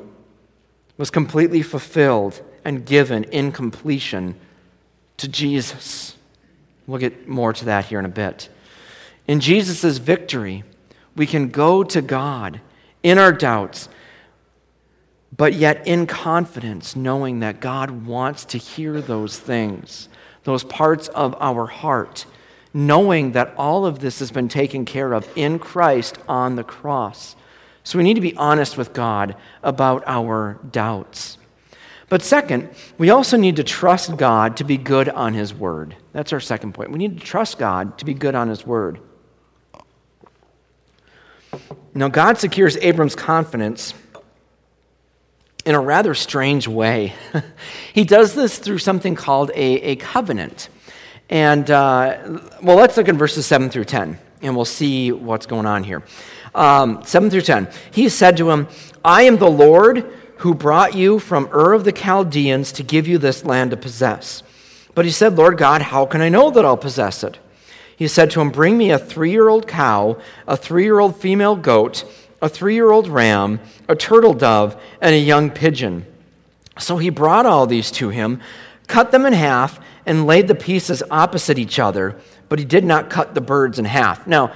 was 0.96 1.10
completely 1.10 1.62
fulfilled 1.62 2.42
and 2.64 2.84
given 2.84 3.24
in 3.24 3.52
completion 3.52 4.34
to 5.16 5.28
Jesus. 5.28 6.16
We'll 6.86 6.98
get 6.98 7.28
more 7.28 7.52
to 7.52 7.64
that 7.66 7.86
here 7.86 7.98
in 7.98 8.04
a 8.04 8.10
bit. 8.10 8.48
In 9.26 9.40
Jesus' 9.40 9.98
victory, 9.98 10.64
we 11.16 11.26
can 11.26 11.48
go 11.48 11.82
to 11.84 12.00
God 12.02 12.60
in 13.02 13.18
our 13.18 13.32
doubts, 13.32 13.88
but 15.36 15.54
yet 15.54 15.86
in 15.86 16.06
confidence, 16.06 16.96
knowing 16.96 17.40
that 17.40 17.60
God 17.60 18.06
wants 18.06 18.44
to 18.46 18.58
hear 18.58 19.00
those 19.00 19.38
things 19.38 20.08
those 20.44 20.64
parts 20.64 21.08
of 21.08 21.36
our 21.40 21.66
heart, 21.66 22.24
knowing 22.72 23.32
that 23.32 23.52
all 23.56 23.84
of 23.84 23.98
this 23.98 24.20
has 24.20 24.30
been 24.30 24.48
taken 24.48 24.84
care 24.84 25.12
of 25.12 25.28
in 25.36 25.58
Christ 25.58 26.18
on 26.28 26.56
the 26.56 26.64
cross. 26.64 27.36
So 27.84 27.98
we 27.98 28.04
need 28.04 28.14
to 28.14 28.20
be 28.20 28.36
honest 28.36 28.78
with 28.78 28.92
God 28.92 29.36
about 29.62 30.02
our 30.06 30.58
doubts. 30.70 31.38
But 32.08 32.22
second, 32.22 32.70
we 32.98 33.10
also 33.10 33.36
need 33.36 33.56
to 33.56 33.64
trust 33.64 34.16
God 34.16 34.56
to 34.56 34.64
be 34.64 34.76
good 34.76 35.08
on 35.08 35.34
His 35.34 35.54
word. 35.54 35.96
That's 36.12 36.32
our 36.32 36.40
second 36.40 36.72
point. 36.72 36.90
We 36.90 36.98
need 36.98 37.18
to 37.20 37.24
trust 37.24 37.58
God 37.58 37.98
to 37.98 38.04
be 38.04 38.14
good 38.14 38.34
on 38.34 38.48
His 38.48 38.66
word. 38.66 38.98
Now, 41.92 42.08
God 42.08 42.38
secures 42.38 42.76
Abram's 42.76 43.16
confidence 43.16 43.94
in 45.64 45.74
a 45.74 45.80
rather 45.80 46.14
strange 46.14 46.68
way. 46.68 47.14
he 47.92 48.04
does 48.04 48.34
this 48.34 48.58
through 48.58 48.78
something 48.78 49.14
called 49.14 49.50
a, 49.50 49.80
a 49.82 49.96
covenant. 49.96 50.68
And, 51.28 51.70
uh, 51.70 52.40
well, 52.62 52.76
let's 52.76 52.96
look 52.96 53.08
in 53.08 53.18
verses 53.18 53.46
7 53.46 53.70
through 53.70 53.84
10, 53.84 54.18
and 54.42 54.56
we'll 54.56 54.64
see 54.64 55.12
what's 55.12 55.46
going 55.46 55.66
on 55.66 55.84
here. 55.84 56.02
Um, 56.54 57.02
7 57.04 57.30
through 57.30 57.42
10. 57.42 57.68
He 57.90 58.08
said 58.08 58.36
to 58.38 58.50
him, 58.50 58.68
I 59.04 59.22
am 59.22 59.36
the 59.36 59.50
Lord 59.50 60.12
who 60.38 60.54
brought 60.54 60.94
you 60.94 61.18
from 61.18 61.48
Ur 61.52 61.74
of 61.74 61.84
the 61.84 61.92
Chaldeans 61.92 62.72
to 62.72 62.82
give 62.82 63.06
you 63.06 63.18
this 63.18 63.44
land 63.44 63.72
to 63.72 63.76
possess. 63.76 64.42
But 64.94 65.04
he 65.04 65.10
said, 65.10 65.36
Lord 65.36 65.58
God, 65.58 65.82
how 65.82 66.06
can 66.06 66.20
I 66.20 66.28
know 66.28 66.50
that 66.50 66.64
I'll 66.64 66.76
possess 66.76 67.22
it? 67.22 67.38
He 68.00 68.08
said 68.08 68.30
to 68.30 68.40
him, 68.40 68.48
Bring 68.48 68.78
me 68.78 68.92
a 68.92 68.98
three 68.98 69.30
year 69.30 69.50
old 69.50 69.68
cow, 69.68 70.16
a 70.46 70.56
three 70.56 70.84
year 70.84 70.98
old 70.98 71.20
female 71.20 71.54
goat, 71.54 72.10
a 72.40 72.48
three 72.48 72.72
year 72.72 72.90
old 72.90 73.06
ram, 73.06 73.60
a 73.88 73.94
turtle 73.94 74.32
dove, 74.32 74.80
and 75.02 75.14
a 75.14 75.18
young 75.18 75.50
pigeon. 75.50 76.06
So 76.78 76.96
he 76.96 77.10
brought 77.10 77.44
all 77.44 77.66
these 77.66 77.90
to 77.90 78.08
him, 78.08 78.40
cut 78.86 79.10
them 79.10 79.26
in 79.26 79.34
half, 79.34 79.78
and 80.06 80.26
laid 80.26 80.48
the 80.48 80.54
pieces 80.54 81.02
opposite 81.10 81.58
each 81.58 81.78
other, 81.78 82.18
but 82.48 82.58
he 82.58 82.64
did 82.64 82.86
not 82.86 83.10
cut 83.10 83.34
the 83.34 83.42
birds 83.42 83.78
in 83.78 83.84
half. 83.84 84.26
Now, 84.26 84.54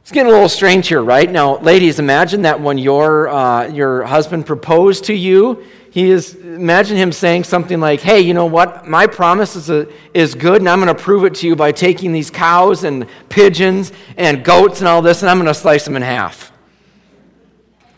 it's 0.00 0.10
getting 0.10 0.30
a 0.30 0.34
little 0.34 0.48
strange 0.48 0.88
here, 0.88 1.02
right? 1.02 1.30
Now, 1.30 1.58
ladies, 1.58 1.98
imagine 1.98 2.40
that 2.42 2.62
when 2.62 2.78
your, 2.78 3.28
uh, 3.28 3.68
your 3.68 4.04
husband 4.04 4.46
proposed 4.46 5.04
to 5.04 5.12
you, 5.12 5.62
he 5.90 6.10
is, 6.10 6.34
imagine 6.34 6.96
him 6.96 7.12
saying 7.12 7.44
something 7.44 7.80
like, 7.80 8.00
Hey, 8.00 8.20
you 8.20 8.34
know 8.34 8.46
what? 8.46 8.86
My 8.86 9.06
promise 9.06 9.56
is, 9.56 9.70
a, 9.70 9.88
is 10.12 10.34
good, 10.34 10.60
and 10.60 10.68
I'm 10.68 10.80
going 10.80 10.94
to 10.94 11.02
prove 11.02 11.24
it 11.24 11.34
to 11.36 11.46
you 11.46 11.56
by 11.56 11.72
taking 11.72 12.12
these 12.12 12.30
cows 12.30 12.84
and 12.84 13.06
pigeons 13.28 13.92
and 14.16 14.44
goats 14.44 14.80
and 14.80 14.88
all 14.88 15.02
this, 15.02 15.22
and 15.22 15.30
I'm 15.30 15.38
going 15.38 15.46
to 15.46 15.54
slice 15.54 15.84
them 15.84 15.96
in 15.96 16.02
half. 16.02 16.52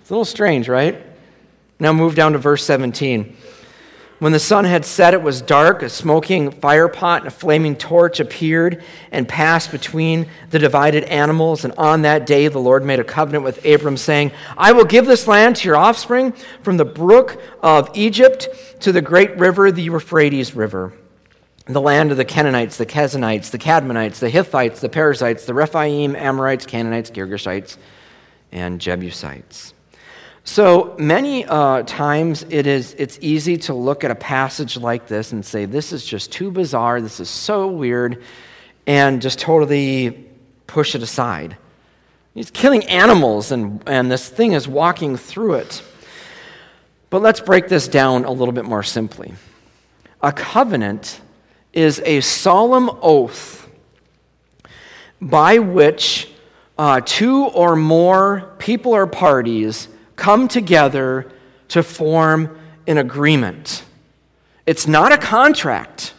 It's 0.01 0.11
a 0.11 0.15
little 0.15 0.25
strange, 0.25 0.69
right? 0.69 1.05
Now 1.79 1.93
move 1.93 2.15
down 2.15 2.33
to 2.33 2.39
verse 2.39 2.65
17. 2.65 3.37
When 4.21 4.33
the 4.33 4.39
sun 4.39 4.67
had 4.67 4.85
set, 4.85 5.15
it 5.15 5.23
was 5.23 5.41
dark. 5.41 5.83
A 5.83 5.89
smoking 5.89 6.51
firepot 6.51 7.21
and 7.21 7.27
a 7.27 7.31
flaming 7.31 7.75
torch 7.75 8.21
appeared 8.21 8.85
and 9.11 9.27
passed 9.27 9.73
between 9.73 10.27
the 10.51 10.59
divided 10.59 11.05
animals. 11.05 11.65
And 11.65 11.73
on 11.79 12.03
that 12.03 12.27
day, 12.27 12.47
the 12.49 12.59
Lord 12.59 12.85
made 12.85 13.01
a 13.01 13.05
covenant 13.05 13.45
with 13.45 13.65
Abram, 13.65 13.97
saying, 13.97 14.33
I 14.59 14.73
will 14.73 14.85
give 14.85 15.07
this 15.07 15.27
land 15.27 15.57
to 15.57 15.69
your 15.69 15.79
offspring 15.79 16.33
from 16.61 16.77
the 16.77 16.85
brook 16.85 17.41
of 17.63 17.89
Egypt 17.95 18.51
to 18.81 18.93
the 18.93 19.01
great 19.01 19.39
river, 19.39 19.73
the 19.73 19.83
Euphrates 19.83 20.55
River. 20.55 20.93
The 21.65 21.81
land 21.81 22.11
of 22.11 22.19
the 22.19 22.25
Canaanites, 22.27 22.77
the 22.77 22.85
Kenizzites, 22.85 23.51
the 23.51 23.59
Cadmonites, 23.59 24.19
the 24.19 24.29
Hittites, 24.29 24.81
the 24.81 24.91
Perizzites, 24.91 25.47
the 25.47 25.55
Rephaim, 25.55 26.15
Amorites, 26.15 26.67
Canaanites, 26.67 27.11
Girgashites, 27.11 27.79
and 28.53 28.83
Jebusites. 28.83 29.73
So 30.45 30.95
many 30.99 31.45
uh, 31.45 31.83
times 31.83 32.45
it 32.49 32.67
is, 32.67 32.95
it's 32.99 33.19
easy 33.21 33.57
to 33.59 33.75
look 33.75 34.05
at 34.05 34.11
a 34.11 34.15
passage 34.15 34.77
like 34.77 35.07
this 35.07 35.33
and 35.33 35.45
say, 35.45 35.67
this 35.67 35.93
is 35.93 36.05
just 36.05 36.33
too 36.33 36.51
bizarre, 36.51 37.01
this 37.01 37.21
is 37.21 37.29
so 37.29 37.69
weird, 37.69 38.23
and 38.87 39.21
just 39.21 39.39
totally 39.39 40.27
push 40.67 40.95
it 40.95 41.03
aside. 41.03 41.57
He's 42.35 42.51
killing 42.51 42.85
animals, 42.85 43.53
and, 43.53 43.83
and 43.87 44.11
this 44.11 44.29
thing 44.29 44.53
is 44.53 44.67
walking 44.67 45.17
through 45.17 45.55
it. 45.55 45.83
But 47.11 47.23
let's 47.23 47.41
break 47.41 47.69
this 47.69 47.89
down 47.89 48.25
a 48.25 48.31
little 48.31 48.53
bit 48.53 48.65
more 48.65 48.83
simply. 48.83 49.35
A 50.23 50.33
covenant 50.33 51.21
is 51.73 52.01
a 52.05 52.21
solemn 52.21 52.91
oath 53.03 53.69
by 55.21 55.59
which 55.59 56.31
uh, 56.79 57.01
two 57.05 57.45
or 57.47 57.77
more 57.77 58.55
people 58.59 58.95
or 58.95 59.07
parties 59.07 59.89
come 60.21 60.47
together 60.47 61.33
to 61.69 61.83
form 61.83 62.57
an 62.87 62.99
agreement. 62.99 63.85
It's 64.67 64.87
not 64.87 65.13
a 65.13 65.19
contract. 65.19 66.15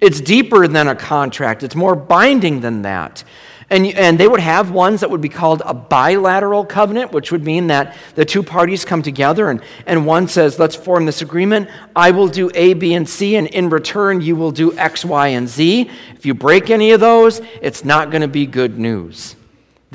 It's 0.00 0.20
deeper 0.20 0.68
than 0.68 0.88
a 0.88 0.94
contract. 0.94 1.62
It's 1.62 1.74
more 1.74 1.94
binding 1.96 2.60
than 2.60 2.82
that. 2.82 3.24
And, 3.70 3.86
and 3.86 4.18
they 4.18 4.28
would 4.28 4.40
have 4.40 4.70
ones 4.70 5.00
that 5.00 5.10
would 5.10 5.20
be 5.20 5.28
called 5.28 5.62
a 5.64 5.74
bilateral 5.74 6.64
covenant, 6.64 7.12
which 7.12 7.32
would 7.32 7.44
mean 7.44 7.68
that 7.68 7.96
the 8.14 8.24
two 8.24 8.42
parties 8.42 8.84
come 8.84 9.02
together 9.02 9.48
and, 9.48 9.60
and 9.86 10.06
one 10.06 10.28
says, 10.28 10.58
Let's 10.58 10.76
form 10.76 11.06
this 11.06 11.22
agreement. 11.22 11.68
I 11.94 12.10
will 12.10 12.28
do 12.28 12.50
A, 12.54 12.74
B, 12.74 12.94
and 12.94 13.08
C, 13.08 13.36
and 13.36 13.46
in 13.48 13.70
return, 13.70 14.20
you 14.20 14.36
will 14.36 14.52
do 14.52 14.76
X, 14.76 15.04
Y, 15.04 15.28
and 15.28 15.48
Z. 15.48 15.90
If 16.14 16.26
you 16.26 16.34
break 16.34 16.70
any 16.70 16.92
of 16.92 17.00
those, 17.00 17.40
it's 17.60 17.84
not 17.84 18.10
going 18.10 18.22
to 18.22 18.28
be 18.28 18.46
good 18.46 18.78
news. 18.78 19.34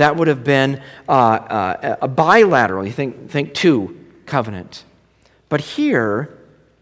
That 0.01 0.15
would 0.15 0.29
have 0.29 0.43
been 0.43 0.81
uh, 1.07 1.11
uh, 1.11 1.97
a 2.01 2.07
bilateral, 2.07 2.83
you 2.83 2.91
think, 2.91 3.29
think 3.29 3.53
two 3.53 4.03
covenant. 4.25 4.83
But 5.47 5.61
here, 5.61 6.35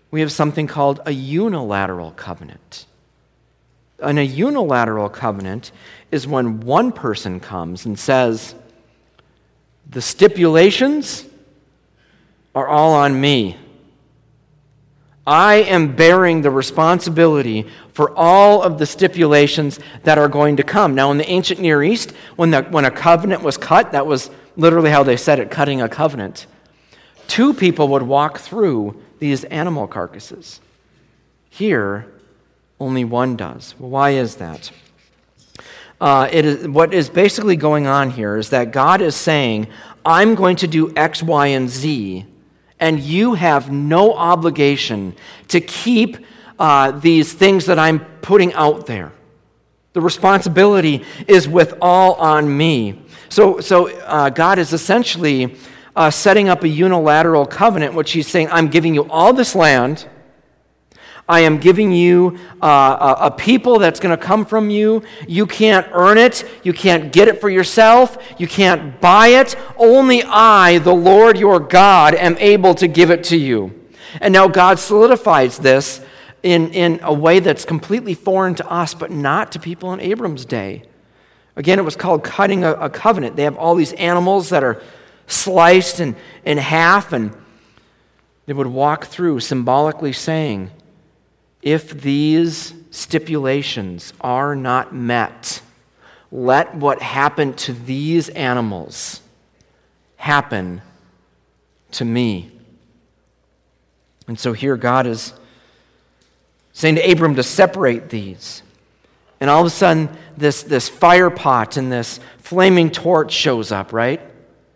we 0.09 0.21
have 0.21 0.31
something 0.31 0.67
called 0.67 1.01
a 1.05 1.11
unilateral 1.11 2.11
covenant. 2.11 2.85
And 4.01 4.17
a 4.19 4.25
unilateral 4.25 5.09
covenant 5.09 5.73
is 6.11 6.27
when 6.27 6.61
one 6.61 6.93
person 6.93 7.41
comes 7.41 7.85
and 7.85 7.99
says, 7.99 8.55
The 9.89 10.01
stipulations 10.01 11.25
are 12.55 12.69
all 12.69 12.93
on 12.93 13.19
me. 13.19 13.57
I 15.29 15.57
am 15.57 15.95
bearing 15.95 16.41
the 16.41 16.49
responsibility 16.49 17.67
for 17.93 18.11
all 18.17 18.63
of 18.63 18.79
the 18.79 18.87
stipulations 18.87 19.79
that 20.01 20.17
are 20.17 20.27
going 20.27 20.57
to 20.57 20.63
come. 20.63 20.95
Now, 20.95 21.11
in 21.11 21.19
the 21.19 21.29
ancient 21.29 21.59
Near 21.59 21.83
East, 21.83 22.13
when, 22.35 22.49
the, 22.49 22.63
when 22.63 22.83
a 22.83 22.89
covenant 22.89 23.43
was 23.43 23.55
cut, 23.55 23.91
that 23.91 24.07
was 24.07 24.31
literally 24.57 24.89
how 24.89 25.03
they 25.03 25.17
said 25.17 25.37
it 25.37 25.51
cutting 25.51 25.83
a 25.83 25.87
covenant. 25.87 26.47
Two 27.27 27.53
people 27.53 27.89
would 27.89 28.01
walk 28.01 28.39
through 28.39 28.99
these 29.19 29.43
animal 29.43 29.85
carcasses. 29.85 30.61
Here, 31.51 32.11
only 32.79 33.05
one 33.05 33.35
does. 33.35 33.75
Why 33.77 34.11
is 34.11 34.37
that? 34.37 34.71
Uh, 36.01 36.27
is, 36.31 36.67
what 36.67 36.91
is 36.91 37.07
basically 37.07 37.55
going 37.55 37.85
on 37.85 38.09
here 38.09 38.35
is 38.35 38.49
that 38.49 38.71
God 38.71 38.99
is 38.99 39.15
saying, 39.15 39.67
I'm 40.03 40.33
going 40.33 40.55
to 40.55 40.67
do 40.67 40.91
X, 40.95 41.21
Y, 41.21 41.47
and 41.47 41.69
Z, 41.69 42.25
and 42.79 42.99
you 42.99 43.33
have 43.33 43.71
no 43.71 44.13
obligation 44.13 45.15
to 45.49 45.59
keep 45.61 46.17
uh, 46.57 46.91
these 46.91 47.33
things 47.33 47.65
that 47.65 47.79
I'm 47.79 47.99
putting 48.21 48.53
out 48.53 48.85
there. 48.85 49.11
The 49.93 50.01
responsibility 50.01 51.03
is 51.27 51.47
with 51.47 51.73
all 51.81 52.13
on 52.15 52.55
me. 52.55 53.01
So, 53.29 53.59
so 53.59 53.89
uh, 54.01 54.29
God 54.29 54.59
is 54.59 54.73
essentially 54.73 55.55
uh, 55.95 56.11
setting 56.11 56.47
up 56.47 56.63
a 56.63 56.67
unilateral 56.67 57.45
covenant, 57.45 57.93
which 57.93 58.11
He's 58.11 58.27
saying, 58.27 58.49
I'm 58.51 58.67
giving 58.67 58.93
you 58.93 59.09
all 59.09 59.33
this 59.33 59.55
land 59.55 60.07
I 61.29 61.41
am 61.41 61.59
giving 61.59 61.91
you 61.91 62.39
uh, 62.59 63.15
a, 63.19 63.27
a 63.27 63.31
people 63.31 63.77
that's 63.77 63.99
going 63.99 64.17
to 64.17 64.21
come 64.21 64.45
from 64.45 64.71
you. 64.71 65.03
You 65.27 65.45
can't 65.45 65.87
earn 65.91 66.17
it. 66.17 66.43
You 66.63 66.73
can't 66.73 67.13
get 67.13 67.27
it 67.27 67.39
for 67.39 67.49
yourself. 67.51 68.17
You 68.39 68.47
can't 68.47 68.99
buy 68.99 69.27
it. 69.27 69.55
Only 69.77 70.23
I, 70.23 70.79
the 70.79 70.93
Lord 70.93 71.37
your 71.37 71.59
God, 71.59 72.15
am 72.15 72.35
able 72.39 72.73
to 72.73 72.87
give 72.87 73.11
it 73.11 73.23
to 73.25 73.37
you. 73.37 73.79
And 74.19 74.33
now 74.33 74.47
God 74.47 74.79
solidifies 74.79 75.59
this 75.59 76.01
in, 76.41 76.73
in 76.73 76.99
a 77.03 77.13
way 77.13 77.39
that's 77.39 77.63
completely 77.63 78.15
foreign 78.15 78.55
to 78.55 78.67
us, 78.67 78.95
but 78.95 79.11
not 79.11 79.51
to 79.51 79.59
people 79.59 79.93
in 79.93 79.99
Abram's 79.99 80.45
day. 80.45 80.83
Again, 81.55 81.77
it 81.77 81.83
was 81.85 81.95
called 81.95 82.23
cutting 82.23 82.63
a, 82.63 82.71
a 82.73 82.89
covenant. 82.89 83.35
They 83.35 83.43
have 83.43 83.55
all 83.55 83.75
these 83.75 83.93
animals 83.93 84.49
that 84.49 84.63
are 84.63 84.81
sliced 85.27 85.99
in, 85.99 86.15
in 86.43 86.57
half, 86.57 87.13
and 87.13 87.37
they 88.47 88.53
would 88.53 88.65
walk 88.65 89.05
through 89.05 89.41
symbolically 89.41 90.13
saying, 90.13 90.71
if 91.61 91.89
these 92.01 92.73
stipulations 92.91 94.13
are 94.21 94.55
not 94.55 94.93
met, 94.93 95.61
let 96.31 96.75
what 96.75 97.01
happened 97.01 97.57
to 97.57 97.73
these 97.73 98.29
animals 98.29 99.21
happen 100.15 100.81
to 101.91 102.05
me. 102.05 102.51
And 104.27 104.39
so 104.39 104.53
here 104.53 104.77
God 104.77 105.07
is 105.07 105.33
saying 106.71 106.95
to 106.95 107.11
Abram 107.11 107.35
to 107.35 107.43
separate 107.43 108.09
these. 108.09 108.61
And 109.41 109.49
all 109.49 109.61
of 109.61 109.67
a 109.67 109.71
sudden, 109.71 110.09
this, 110.37 110.63
this 110.63 110.87
fire 110.87 111.29
pot 111.29 111.77
and 111.77 111.91
this 111.91 112.19
flaming 112.37 112.91
torch 112.91 113.31
shows 113.31 113.71
up, 113.71 113.91
right? 113.93 114.21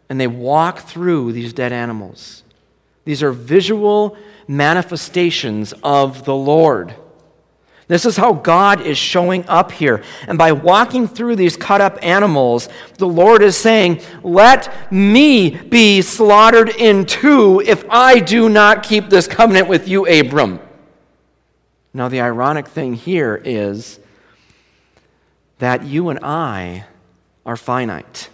And 0.09 0.19
they 0.19 0.27
walk 0.27 0.79
through 0.79 1.33
these 1.33 1.53
dead 1.53 1.71
animals. 1.71 2.43
These 3.05 3.21
are 3.21 3.31
visual 3.31 4.17
manifestations 4.47 5.73
of 5.83 6.25
the 6.25 6.35
Lord. 6.35 6.95
This 7.87 8.05
is 8.05 8.15
how 8.15 8.33
God 8.33 8.81
is 8.81 8.97
showing 8.97 9.47
up 9.47 9.71
here. 9.71 10.03
And 10.27 10.37
by 10.37 10.51
walking 10.51 11.07
through 11.07 11.35
these 11.35 11.57
cut 11.57 11.81
up 11.81 11.99
animals, 12.01 12.69
the 12.97 13.07
Lord 13.07 13.43
is 13.43 13.57
saying, 13.57 14.01
Let 14.23 14.91
me 14.91 15.49
be 15.49 16.01
slaughtered 16.01 16.69
in 16.69 17.05
two 17.05 17.61
if 17.61 17.85
I 17.89 18.19
do 18.19 18.47
not 18.49 18.83
keep 18.83 19.09
this 19.09 19.27
covenant 19.27 19.67
with 19.67 19.87
you, 19.87 20.05
Abram. 20.07 20.59
Now, 21.93 22.07
the 22.07 22.21
ironic 22.21 22.67
thing 22.67 22.95
here 22.95 23.39
is 23.43 23.99
that 25.59 25.83
you 25.83 26.09
and 26.09 26.19
I 26.23 26.85
are 27.45 27.57
finite. 27.57 28.29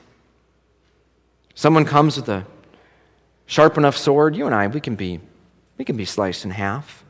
Someone 1.56 1.84
comes 1.84 2.16
with 2.16 2.30
a 2.30 2.46
sharp 3.46 3.78
enough 3.78 3.98
sword, 3.98 4.36
you 4.36 4.46
and 4.46 4.56
I, 4.56 4.68
we 4.68 4.80
can 4.80 4.96
be 4.96 5.20
we 5.80 5.86
can 5.86 5.98
be 5.98 6.06
sliced 6.06 6.46
in 6.46 6.52
half. 6.52 7.04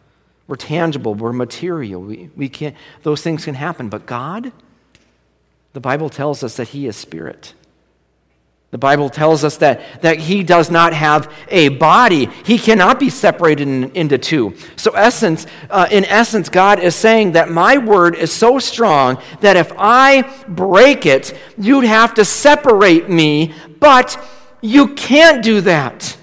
We're 0.47 0.55
tangible, 0.55 1.15
we're 1.15 1.34
material. 1.34 2.01
We, 2.01 2.29
we 2.36 2.47
can, 2.47 2.75
those 3.03 3.21
things 3.21 3.43
can 3.43 3.55
happen. 3.55 3.89
But 3.89 4.05
God, 4.05 4.53
the 5.73 5.79
Bible 5.79 6.10
tells 6.10 6.43
us 6.43 6.55
that 6.58 6.69
He 6.69 6.88
is 6.88 6.95
spirit. 6.95 7.55
The 8.71 8.77
Bible 8.77 9.10
tells 9.10 9.43
us 9.43 9.58
that, 9.58 10.03
that 10.03 10.19
he 10.19 10.43
does 10.43 10.69
not 10.69 10.93
have 10.93 11.34
a 11.47 11.69
body. 11.69 12.29
He 12.45 12.60
cannot 12.60 12.99
be 12.99 13.10
separated 13.10 13.67
in, 13.67 13.89
into 13.95 14.19
two. 14.19 14.53
So, 14.75 14.91
essence, 14.91 15.47
uh, 15.71 15.88
in 15.89 16.05
essence, 16.05 16.49
God 16.49 16.79
is 16.79 16.93
saying 16.93 17.32
that 17.32 17.49
my 17.49 17.79
word 17.79 18.13
is 18.13 18.32
so 18.32 18.60
strong 18.60 19.19
that 19.41 19.58
if 19.58 19.71
I 19.75 20.21
break 20.47 21.08
it, 21.08 21.36
you'd 21.58 21.86
have 21.86 22.13
to 22.13 22.25
separate 22.25 23.10
me, 23.10 23.55
but 23.79 24.23
you 24.62 24.89
can't 24.89 25.43
do 25.43 25.62
that. 25.62 26.18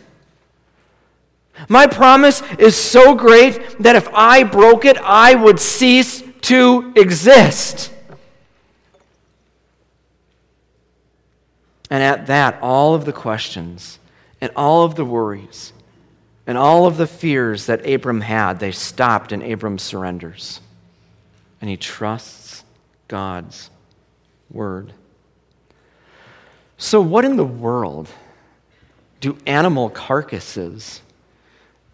My 1.68 1.86
promise 1.86 2.42
is 2.58 2.76
so 2.76 3.14
great 3.14 3.78
that 3.80 3.96
if 3.96 4.08
I 4.12 4.44
broke 4.44 4.84
it, 4.84 4.96
I 4.98 5.34
would 5.34 5.58
cease 5.58 6.22
to 6.42 6.92
exist. 6.96 7.92
And 11.90 12.02
at 12.02 12.26
that, 12.26 12.58
all 12.62 12.94
of 12.94 13.04
the 13.04 13.12
questions 13.12 13.98
and 14.40 14.52
all 14.56 14.84
of 14.84 14.94
the 14.94 15.04
worries 15.04 15.72
and 16.46 16.56
all 16.56 16.86
of 16.86 16.96
the 16.96 17.06
fears 17.06 17.66
that 17.66 17.88
Abram 17.88 18.20
had, 18.20 18.60
they 18.60 18.72
stopped 18.72 19.32
and 19.32 19.42
Abram 19.42 19.78
surrenders. 19.78 20.60
And 21.60 21.70
he 21.70 21.76
trusts 21.76 22.64
God's 23.08 23.70
word. 24.50 24.92
So, 26.78 27.00
what 27.00 27.24
in 27.24 27.36
the 27.36 27.44
world 27.44 28.08
do 29.20 29.38
animal 29.46 29.88
carcasses 29.88 31.00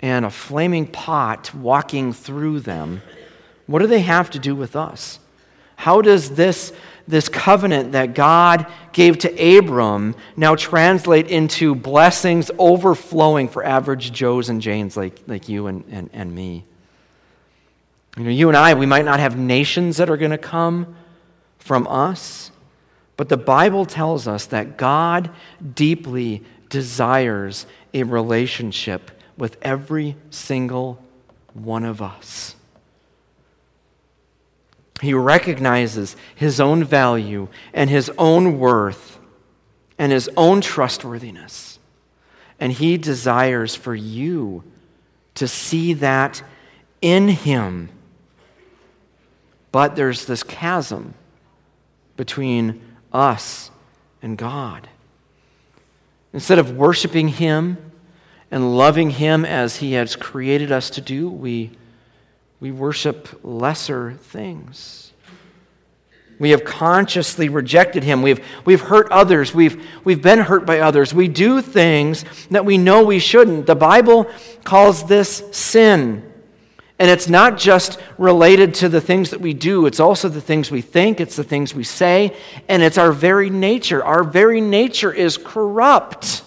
and 0.02 0.24
a 0.24 0.30
flaming 0.30 0.86
pot 0.86 1.54
walking 1.54 2.12
through 2.12 2.60
them, 2.60 3.00
what 3.66 3.78
do 3.78 3.86
they 3.86 4.00
have 4.00 4.30
to 4.30 4.38
do 4.40 4.54
with 4.54 4.74
us? 4.74 5.20
How 5.76 6.02
does 6.02 6.30
this, 6.30 6.72
this 7.08 7.28
covenant 7.28 7.92
that 7.92 8.14
God 8.14 8.66
gave 8.92 9.18
to 9.18 9.58
Abram 9.58 10.14
now 10.36 10.56
translate 10.56 11.28
into 11.28 11.74
blessings 11.74 12.50
overflowing 12.58 13.48
for 13.48 13.64
average 13.64 14.12
Joes 14.12 14.48
and 14.48 14.60
Janes 14.60 14.96
like, 14.96 15.20
like 15.26 15.48
you 15.48 15.68
and, 15.68 15.84
and, 15.90 16.10
and 16.12 16.34
me? 16.34 16.64
You 18.16 18.24
know, 18.24 18.30
you 18.30 18.48
and 18.48 18.56
I, 18.56 18.74
we 18.74 18.86
might 18.86 19.04
not 19.04 19.20
have 19.20 19.38
nations 19.38 19.96
that 19.96 20.10
are 20.10 20.16
going 20.16 20.32
to 20.32 20.38
come 20.38 20.96
from 21.58 21.86
us, 21.86 22.50
but 23.16 23.28
the 23.28 23.36
Bible 23.36 23.86
tells 23.86 24.28
us 24.28 24.46
that 24.46 24.76
God 24.76 25.30
deeply 25.74 26.42
desires 26.68 27.66
a 27.94 28.02
relationship 28.02 29.10
with 29.36 29.56
every 29.62 30.16
single 30.30 31.02
one 31.54 31.84
of 31.84 32.00
us. 32.00 32.56
He 35.00 35.14
recognizes 35.14 36.16
his 36.34 36.60
own 36.60 36.84
value 36.84 37.48
and 37.74 37.90
his 37.90 38.10
own 38.16 38.58
worth 38.58 39.18
and 39.98 40.12
his 40.12 40.30
own 40.36 40.60
trustworthiness. 40.60 41.78
And 42.60 42.72
he 42.72 42.96
desires 42.98 43.74
for 43.74 43.94
you 43.94 44.62
to 45.34 45.48
see 45.48 45.94
that 45.94 46.42
in 47.00 47.28
him. 47.28 47.88
But 49.72 49.96
there's 49.96 50.26
this 50.26 50.42
chasm 50.44 51.14
between 52.16 52.80
us 53.12 53.70
and 54.22 54.38
God. 54.38 54.88
Instead 56.32 56.60
of 56.60 56.76
worshiping 56.76 57.28
him, 57.28 57.91
and 58.52 58.76
loving 58.76 59.10
Him 59.10 59.44
as 59.46 59.76
He 59.76 59.94
has 59.94 60.14
created 60.14 60.70
us 60.70 60.90
to 60.90 61.00
do, 61.00 61.28
we, 61.28 61.70
we 62.60 62.70
worship 62.70 63.40
lesser 63.42 64.12
things. 64.12 65.12
We 66.38 66.50
have 66.50 66.62
consciously 66.62 67.48
rejected 67.48 68.04
Him. 68.04 68.20
We've, 68.20 68.44
we've 68.66 68.82
hurt 68.82 69.10
others. 69.10 69.54
We've, 69.54 69.82
we've 70.04 70.20
been 70.20 70.38
hurt 70.38 70.66
by 70.66 70.80
others. 70.80 71.14
We 71.14 71.28
do 71.28 71.62
things 71.62 72.26
that 72.50 72.66
we 72.66 72.76
know 72.76 73.02
we 73.02 73.20
shouldn't. 73.20 73.66
The 73.66 73.74
Bible 73.74 74.30
calls 74.64 75.06
this 75.06 75.42
sin. 75.52 76.30
And 76.98 77.10
it's 77.10 77.28
not 77.28 77.56
just 77.56 77.98
related 78.18 78.74
to 78.74 78.88
the 78.90 79.00
things 79.00 79.30
that 79.30 79.40
we 79.40 79.54
do, 79.54 79.86
it's 79.86 79.98
also 79.98 80.28
the 80.28 80.42
things 80.42 80.70
we 80.70 80.82
think, 80.82 81.20
it's 81.20 81.36
the 81.36 81.42
things 81.42 81.74
we 81.74 81.84
say, 81.84 82.36
and 82.68 82.82
it's 82.82 82.98
our 82.98 83.12
very 83.12 83.48
nature. 83.48 84.04
Our 84.04 84.22
very 84.22 84.60
nature 84.60 85.12
is 85.12 85.38
corrupt. 85.38 86.44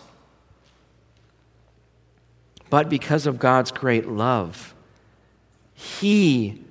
But 2.70 2.90
because 2.90 3.28
of 3.28 3.40
God's 3.40 3.72
great 3.72 4.08
love, 4.08 4.74
He 5.74 6.62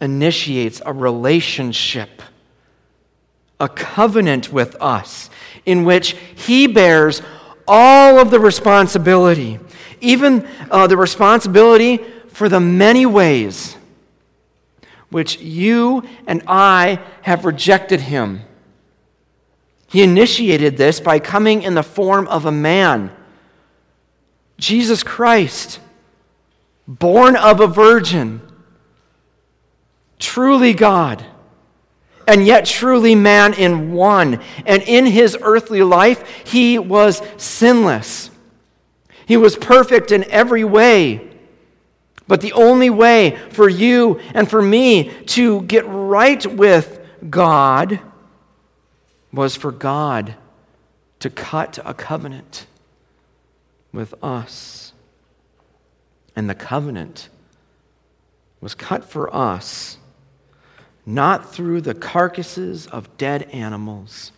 initiates 0.00 0.80
a 0.84 0.92
relationship, 0.92 2.22
a 3.60 3.68
covenant 3.68 4.52
with 4.52 4.76
us, 4.80 5.30
in 5.64 5.84
which 5.84 6.16
He 6.34 6.66
bears 6.66 7.22
all 7.66 8.18
of 8.18 8.30
the 8.30 8.40
responsibility, 8.40 9.58
even 10.00 10.48
uh, 10.70 10.86
the 10.86 10.96
responsibility 10.96 11.98
for 12.28 12.48
the 12.48 12.60
many 12.60 13.06
ways 13.06 13.76
which 15.12 15.38
you 15.40 16.02
and 16.26 16.42
I 16.46 16.98
have 17.20 17.44
rejected 17.44 18.00
Him. 18.00 18.40
He 19.86 20.02
initiated 20.02 20.78
this 20.78 21.00
by 21.00 21.18
coming 21.18 21.62
in 21.62 21.74
the 21.74 21.82
form 21.82 22.26
of 22.28 22.46
a 22.46 22.52
man, 22.52 23.14
Jesus 24.62 25.02
Christ, 25.02 25.80
born 26.86 27.34
of 27.34 27.58
a 27.58 27.66
virgin 27.66 28.40
truly 30.20 30.72
God, 30.72 31.26
and 32.28 32.46
yet 32.46 32.64
truly 32.64 33.16
man 33.16 33.54
in 33.54 33.92
one. 33.92 34.40
And 34.64 34.80
in 34.84 35.04
his 35.04 35.36
earthly 35.42 35.82
life, 35.82 36.46
he 36.46 36.78
was 36.78 37.20
sinless. 37.36 38.30
He 39.26 39.36
was 39.36 39.56
perfect 39.56 40.12
in 40.12 40.22
every 40.30 40.62
way. 40.62 41.28
But 42.28 42.40
the 42.40 42.52
only 42.52 42.88
way 42.88 43.36
for 43.50 43.68
you 43.68 44.20
and 44.32 44.48
for 44.48 44.62
me 44.62 45.10
to 45.26 45.62
get 45.62 45.84
right 45.88 46.46
with 46.46 47.04
God 47.28 47.98
was 49.32 49.56
for 49.56 49.72
God 49.72 50.36
to 51.18 51.30
cut 51.30 51.80
a 51.84 51.94
covenant 51.94 52.66
with 53.92 54.14
us. 54.22 54.92
And 56.34 56.48
the 56.48 56.54
covenant 56.54 57.28
was 58.60 58.74
cut 58.74 59.04
for 59.04 59.34
us 59.34 59.98
not 61.04 61.52
through 61.52 61.80
the 61.80 61.94
carcasses 61.94 62.86
of 62.86 63.16
dead 63.18 63.42
animals, 63.50 64.32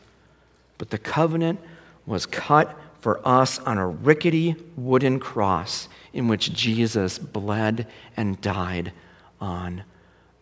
but 0.78 0.90
the 0.90 0.98
covenant 0.98 1.60
was 2.06 2.26
cut 2.26 2.76
for 3.00 3.20
us 3.26 3.58
on 3.60 3.76
a 3.76 3.86
rickety 3.86 4.56
wooden 4.76 5.20
cross 5.20 5.88
in 6.12 6.26
which 6.26 6.52
Jesus 6.52 7.18
bled 7.18 7.86
and 8.16 8.40
died 8.40 8.92
on 9.40 9.84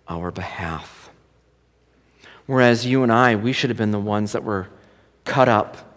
our 0.09 0.31
behalf. 0.31 1.11
Whereas 2.47 2.87
you 2.87 3.03
and 3.03 3.13
I, 3.13 3.35
we 3.35 3.53
should 3.53 3.71
have 3.71 3.77
been 3.77 3.91
the 3.91 3.99
ones 3.99 4.33
that 4.33 4.45
were 4.45 4.69
cut 5.25 5.49
up 5.49 5.92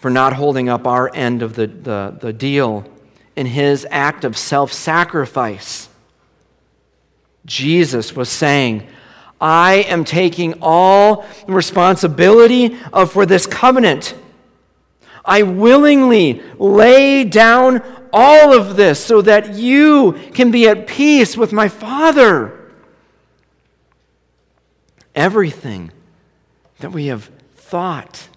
for 0.00 0.10
not 0.10 0.32
holding 0.32 0.68
up 0.68 0.86
our 0.86 1.10
end 1.14 1.42
of 1.42 1.54
the, 1.54 1.66
the, 1.68 2.16
the 2.20 2.32
deal 2.32 2.84
in 3.36 3.46
his 3.46 3.86
act 3.90 4.24
of 4.24 4.36
self 4.36 4.72
sacrifice 4.72 5.88
Jesus 7.44 8.14
was 8.14 8.28
saying, 8.28 8.86
I 9.40 9.84
am 9.88 10.04
taking 10.04 10.54
all 10.60 11.26
the 11.46 11.52
responsibility 11.52 12.78
of, 12.92 13.12
for 13.12 13.24
this 13.24 13.46
covenant. 13.46 14.14
I 15.24 15.42
willingly 15.42 16.42
lay 16.58 17.24
down 17.24 17.82
all 18.12 18.52
of 18.52 18.76
this 18.76 19.02
so 19.02 19.22
that 19.22 19.54
you 19.54 20.12
can 20.34 20.50
be 20.50 20.68
at 20.68 20.86
peace 20.86 21.36
with 21.36 21.52
my 21.52 21.68
Father. 21.68 22.72
Everything 25.14 25.90
that 26.80 26.92
we 26.92 27.06
have 27.06 27.30
thought, 27.54 28.28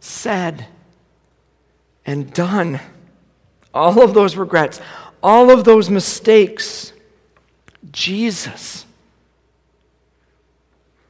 said, 0.00 0.66
and 2.08 2.32
done, 2.32 2.80
all 3.74 4.00
of 4.02 4.14
those 4.14 4.34
regrets, 4.34 4.80
all 5.22 5.50
of 5.50 5.64
those 5.64 5.90
mistakes, 5.90 6.94
Jesus 7.92 8.86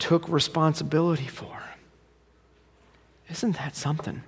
took 0.01 0.29
responsibility 0.29 1.29
for. 1.29 1.57
Isn't 3.31 3.59
that 3.59 3.77
something? 3.77 4.25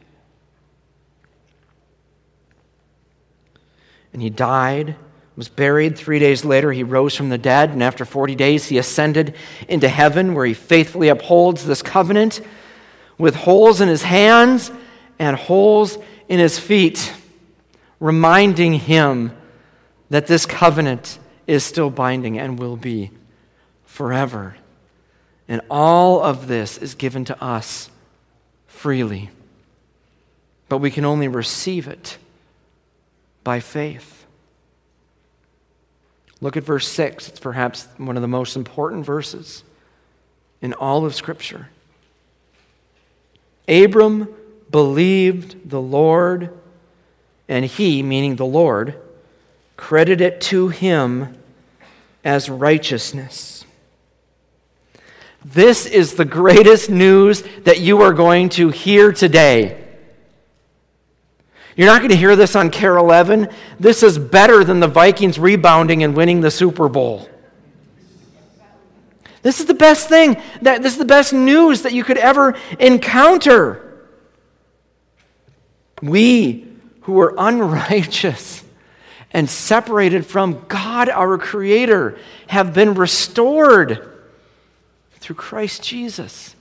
And 4.12 4.22
he 4.22 4.30
died, 4.30 4.94
was 5.34 5.48
buried. 5.48 5.98
Three 5.98 6.20
days 6.20 6.44
later, 6.44 6.70
he 6.70 6.84
rose 6.84 7.16
from 7.16 7.30
the 7.30 7.38
dead. 7.38 7.70
And 7.70 7.82
after 7.82 8.04
40 8.04 8.36
days, 8.36 8.66
he 8.66 8.78
ascended 8.78 9.34
into 9.68 9.88
heaven, 9.88 10.34
where 10.34 10.46
he 10.46 10.54
faithfully 10.54 11.08
upholds 11.08 11.66
this 11.66 11.82
covenant 11.82 12.40
with 13.18 13.34
holes 13.34 13.80
in 13.80 13.88
his 13.88 14.04
hands 14.04 14.70
and 15.18 15.36
holes 15.36 15.98
in 16.30 16.38
his 16.38 16.60
feet, 16.60 17.12
reminding 17.98 18.74
him 18.74 19.36
that 20.10 20.28
this 20.28 20.46
covenant 20.46 21.18
is 21.48 21.64
still 21.64 21.90
binding 21.90 22.38
and 22.38 22.56
will 22.56 22.76
be 22.76 23.10
forever. 23.84 24.56
And 25.48 25.60
all 25.68 26.22
of 26.22 26.46
this 26.46 26.78
is 26.78 26.94
given 26.94 27.24
to 27.26 27.42
us 27.42 27.90
freely. 28.68 29.28
But 30.68 30.78
we 30.78 30.92
can 30.92 31.04
only 31.04 31.26
receive 31.26 31.88
it 31.88 32.16
by 33.42 33.58
faith. 33.58 34.24
Look 36.40 36.56
at 36.56 36.62
verse 36.62 36.86
6. 36.86 37.28
It's 37.28 37.40
perhaps 37.40 37.88
one 37.96 38.16
of 38.16 38.22
the 38.22 38.28
most 38.28 38.54
important 38.54 39.04
verses 39.04 39.64
in 40.62 40.74
all 40.74 41.04
of 41.04 41.16
Scripture. 41.16 41.70
Abram 43.66 44.28
believed 44.70 45.68
the 45.68 45.80
Lord, 45.80 46.58
and 47.48 47.64
he, 47.64 48.02
meaning 48.02 48.36
the 48.36 48.46
Lord, 48.46 49.00
credited 49.76 50.20
it 50.20 50.40
to 50.42 50.68
him 50.68 51.36
as 52.24 52.48
righteousness. 52.48 53.64
This 55.44 55.86
is 55.86 56.14
the 56.14 56.24
greatest 56.24 56.90
news 56.90 57.42
that 57.64 57.80
you 57.80 58.02
are 58.02 58.12
going 58.12 58.50
to 58.50 58.68
hear 58.68 59.10
today. 59.10 59.82
You're 61.76 61.86
not 61.86 62.00
going 62.00 62.10
to 62.10 62.16
hear 62.16 62.36
this 62.36 62.54
on 62.56 62.70
KARE 62.70 62.98
11. 62.98 63.48
This 63.78 64.02
is 64.02 64.18
better 64.18 64.64
than 64.64 64.80
the 64.80 64.88
Vikings 64.88 65.38
rebounding 65.38 66.02
and 66.02 66.14
winning 66.14 66.42
the 66.42 66.50
Super 66.50 66.88
Bowl. 66.90 67.26
This 69.42 69.60
is 69.60 69.66
the 69.66 69.74
best 69.74 70.08
thing, 70.08 70.36
that, 70.60 70.82
this 70.82 70.92
is 70.92 70.98
the 70.98 71.06
best 71.06 71.32
news 71.32 71.82
that 71.82 71.94
you 71.94 72.04
could 72.04 72.18
ever 72.18 72.54
encounter. 72.78 73.89
We 76.02 76.66
who 77.02 77.12
were 77.12 77.34
unrighteous 77.36 78.64
and 79.32 79.48
separated 79.48 80.26
from 80.26 80.64
God, 80.68 81.08
our 81.08 81.38
Creator, 81.38 82.18
have 82.48 82.74
been 82.74 82.94
restored 82.94 84.06
through 85.18 85.36
Christ 85.36 85.82
Jesus. 85.82 86.56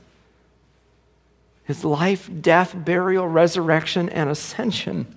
His 1.64 1.84
life, 1.84 2.30
death, 2.42 2.76
burial, 2.76 3.28
resurrection, 3.28 4.10
and 4.10 4.30
ascension. 4.30 5.16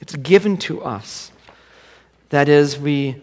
It's 0.00 0.14
given 0.16 0.56
to 0.58 0.82
us. 0.82 1.32
That 2.30 2.48
is, 2.48 2.78
we, 2.78 3.20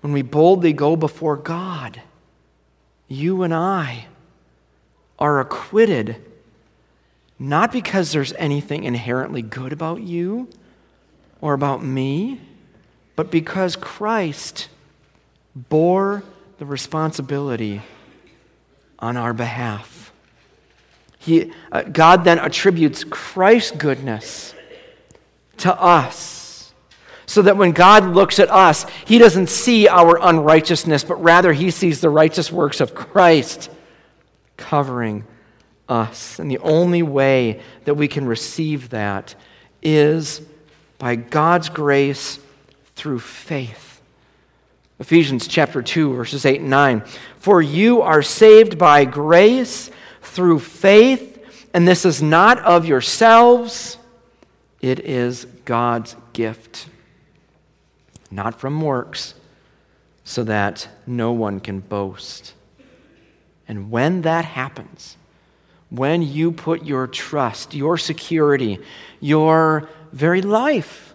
when 0.00 0.12
we 0.12 0.22
boldly 0.22 0.72
go 0.72 0.96
before 0.96 1.36
God, 1.36 2.00
you 3.08 3.42
and 3.42 3.54
I 3.54 4.06
are 5.18 5.40
acquitted, 5.40 6.16
not 7.48 7.72
because 7.72 8.12
there's 8.12 8.32
anything 8.34 8.84
inherently 8.84 9.42
good 9.42 9.72
about 9.72 10.00
you 10.02 10.48
or 11.40 11.54
about 11.54 11.82
me 11.82 12.40
but 13.16 13.30
because 13.30 13.76
Christ 13.76 14.68
bore 15.54 16.22
the 16.58 16.66
responsibility 16.66 17.82
on 18.98 19.16
our 19.16 19.32
behalf. 19.32 20.12
He, 21.18 21.52
uh, 21.70 21.82
God 21.82 22.24
then 22.24 22.38
attributes 22.38 23.04
Christ's 23.04 23.76
goodness 23.76 24.54
to 25.58 25.74
us. 25.80 26.72
So 27.26 27.42
that 27.42 27.56
when 27.56 27.72
God 27.72 28.04
looks 28.04 28.38
at 28.38 28.50
us, 28.50 28.84
he 29.06 29.18
doesn't 29.18 29.48
see 29.48 29.88
our 29.88 30.18
unrighteousness, 30.20 31.04
but 31.04 31.22
rather 31.22 31.52
he 31.52 31.70
sees 31.70 32.00
the 32.00 32.10
righteous 32.10 32.50
works 32.50 32.80
of 32.80 32.94
Christ 32.94 33.70
covering 34.56 35.24
us. 35.88 36.38
And 36.38 36.50
the 36.50 36.58
only 36.58 37.02
way 37.02 37.60
that 37.84 37.94
we 37.94 38.08
can 38.08 38.26
receive 38.26 38.90
that 38.90 39.34
is 39.82 40.40
by 40.98 41.16
God's 41.16 41.68
grace 41.68 42.38
through 42.94 43.18
faith. 43.18 44.00
Ephesians 44.98 45.48
chapter 45.48 45.82
2, 45.82 46.14
verses 46.14 46.46
8 46.46 46.60
and 46.60 46.70
9. 46.70 47.00
For 47.38 47.60
you 47.60 48.02
are 48.02 48.22
saved 48.22 48.78
by 48.78 49.04
grace 49.04 49.90
through 50.20 50.60
faith, 50.60 51.68
and 51.74 51.88
this 51.88 52.04
is 52.04 52.22
not 52.22 52.58
of 52.60 52.86
yourselves, 52.86 53.98
it 54.80 55.00
is 55.00 55.46
God's 55.64 56.14
gift, 56.32 56.86
not 58.30 58.60
from 58.60 58.80
works, 58.80 59.34
so 60.22 60.44
that 60.44 60.88
no 61.06 61.32
one 61.32 61.58
can 61.58 61.80
boast. 61.80 62.54
And 63.66 63.90
when 63.90 64.22
that 64.22 64.44
happens, 64.44 65.16
when 65.92 66.22
you 66.22 66.50
put 66.50 66.86
your 66.86 67.06
trust, 67.06 67.74
your 67.74 67.98
security, 67.98 68.78
your 69.20 69.90
very 70.10 70.40
life 70.40 71.14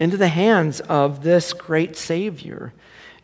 into 0.00 0.16
the 0.16 0.28
hands 0.28 0.80
of 0.80 1.22
this 1.22 1.52
great 1.52 1.94
Savior, 1.94 2.72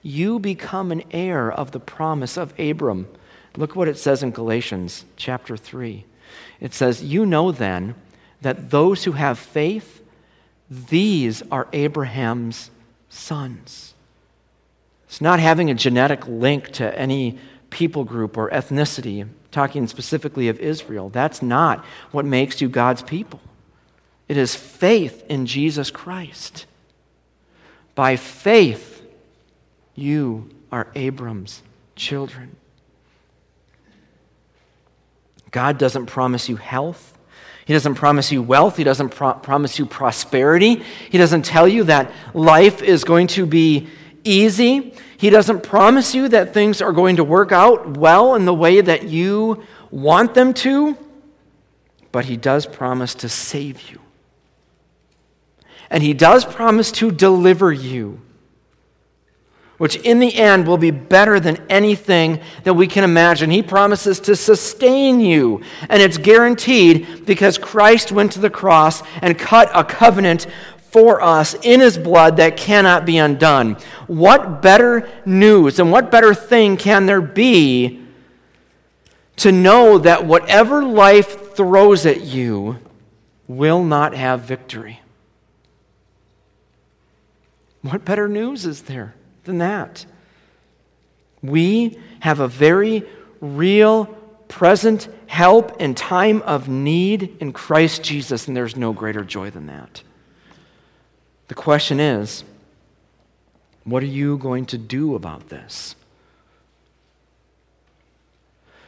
you 0.02 0.38
become 0.38 0.92
an 0.92 1.02
heir 1.10 1.50
of 1.50 1.70
the 1.70 1.80
promise 1.80 2.36
of 2.36 2.58
Abram. 2.60 3.08
Look 3.56 3.74
what 3.74 3.88
it 3.88 3.96
says 3.96 4.22
in 4.22 4.32
Galatians 4.32 5.06
chapter 5.16 5.56
3. 5.56 6.04
It 6.60 6.74
says, 6.74 7.02
You 7.02 7.24
know 7.24 7.50
then 7.50 7.94
that 8.42 8.68
those 8.68 9.04
who 9.04 9.12
have 9.12 9.38
faith, 9.38 10.02
these 10.68 11.42
are 11.50 11.68
Abraham's 11.72 12.70
sons. 13.08 13.94
It's 15.06 15.22
not 15.22 15.40
having 15.40 15.70
a 15.70 15.74
genetic 15.74 16.26
link 16.26 16.68
to 16.72 16.98
any 16.98 17.38
people 17.70 18.04
group 18.04 18.36
or 18.36 18.50
ethnicity, 18.50 19.26
talking 19.54 19.86
specifically 19.86 20.48
of 20.48 20.60
Israel. 20.60 21.08
That's 21.08 21.40
not 21.40 21.84
what 22.10 22.26
makes 22.26 22.60
you 22.60 22.68
God's 22.68 23.02
people. 23.02 23.40
It 24.28 24.36
is 24.36 24.54
faith 24.54 25.24
in 25.28 25.46
Jesus 25.46 25.90
Christ. 25.90 26.66
By 27.94 28.16
faith, 28.16 29.02
you 29.94 30.50
are 30.72 30.88
Abram's 30.94 31.62
children. 31.94 32.56
God 35.50 35.78
doesn't 35.78 36.06
promise 36.06 36.48
you 36.48 36.56
health. 36.56 37.16
He 37.64 37.72
doesn't 37.72 37.94
promise 37.94 38.32
you 38.32 38.42
wealth. 38.42 38.76
He 38.76 38.84
doesn't 38.84 39.10
pro- 39.10 39.34
promise 39.34 39.78
you 39.78 39.86
prosperity. 39.86 40.82
He 41.10 41.16
doesn't 41.16 41.44
tell 41.44 41.68
you 41.68 41.84
that 41.84 42.10
life 42.34 42.82
is 42.82 43.04
going 43.04 43.28
to 43.28 43.46
be 43.46 43.86
easy. 44.24 44.94
He 45.24 45.30
doesn't 45.30 45.62
promise 45.62 46.14
you 46.14 46.28
that 46.28 46.52
things 46.52 46.82
are 46.82 46.92
going 46.92 47.16
to 47.16 47.24
work 47.24 47.50
out 47.50 47.96
well 47.96 48.34
in 48.34 48.44
the 48.44 48.52
way 48.52 48.82
that 48.82 49.04
you 49.04 49.64
want 49.90 50.34
them 50.34 50.52
to. 50.52 50.98
But 52.12 52.26
He 52.26 52.36
does 52.36 52.66
promise 52.66 53.14
to 53.14 53.30
save 53.30 53.90
you. 53.90 54.00
And 55.88 56.02
He 56.02 56.12
does 56.12 56.44
promise 56.44 56.92
to 56.92 57.10
deliver 57.10 57.72
you 57.72 58.20
which 59.76 59.96
in 59.96 60.20
the 60.20 60.34
end 60.34 60.66
will 60.66 60.78
be 60.78 60.90
better 60.90 61.40
than 61.40 61.62
anything 61.68 62.40
that 62.62 62.74
we 62.74 62.86
can 62.86 63.02
imagine. 63.02 63.50
He 63.50 63.62
promises 63.62 64.20
to 64.20 64.36
sustain 64.36 65.20
you, 65.20 65.62
and 65.88 66.00
it's 66.00 66.16
guaranteed 66.16 67.26
because 67.26 67.58
Christ 67.58 68.12
went 68.12 68.32
to 68.32 68.40
the 68.40 68.50
cross 68.50 69.02
and 69.20 69.38
cut 69.38 69.70
a 69.74 69.82
covenant 69.82 70.46
for 70.94 71.20
us 71.20 71.54
in 71.62 71.80
his 71.80 71.98
blood 71.98 72.36
that 72.36 72.56
cannot 72.56 73.04
be 73.04 73.18
undone. 73.18 73.76
What 74.06 74.62
better 74.62 75.10
news 75.26 75.80
and 75.80 75.90
what 75.90 76.12
better 76.12 76.32
thing 76.32 76.76
can 76.76 77.06
there 77.06 77.20
be 77.20 78.00
to 79.38 79.50
know 79.50 79.98
that 79.98 80.24
whatever 80.24 80.84
life 80.84 81.56
throws 81.56 82.06
at 82.06 82.20
you 82.20 82.78
will 83.48 83.82
not 83.82 84.14
have 84.14 84.42
victory? 84.42 85.00
What 87.82 88.04
better 88.04 88.28
news 88.28 88.64
is 88.64 88.82
there? 88.82 89.16
than 89.44 89.58
that. 89.58 90.04
We 91.42 91.98
have 92.20 92.40
a 92.40 92.48
very 92.48 93.04
real, 93.40 94.06
present 94.48 95.08
help 95.26 95.80
in 95.80 95.94
time 95.94 96.42
of 96.42 96.68
need 96.68 97.36
in 97.40 97.52
Christ 97.52 98.02
Jesus, 98.02 98.48
and 98.48 98.56
there's 98.56 98.76
no 98.76 98.92
greater 98.92 99.24
joy 99.24 99.50
than 99.50 99.66
that. 99.66 100.02
The 101.48 101.54
question 101.54 102.00
is 102.00 102.44
what 103.84 104.02
are 104.02 104.06
you 104.06 104.38
going 104.38 104.66
to 104.66 104.78
do 104.78 105.14
about 105.14 105.48
this? 105.48 105.94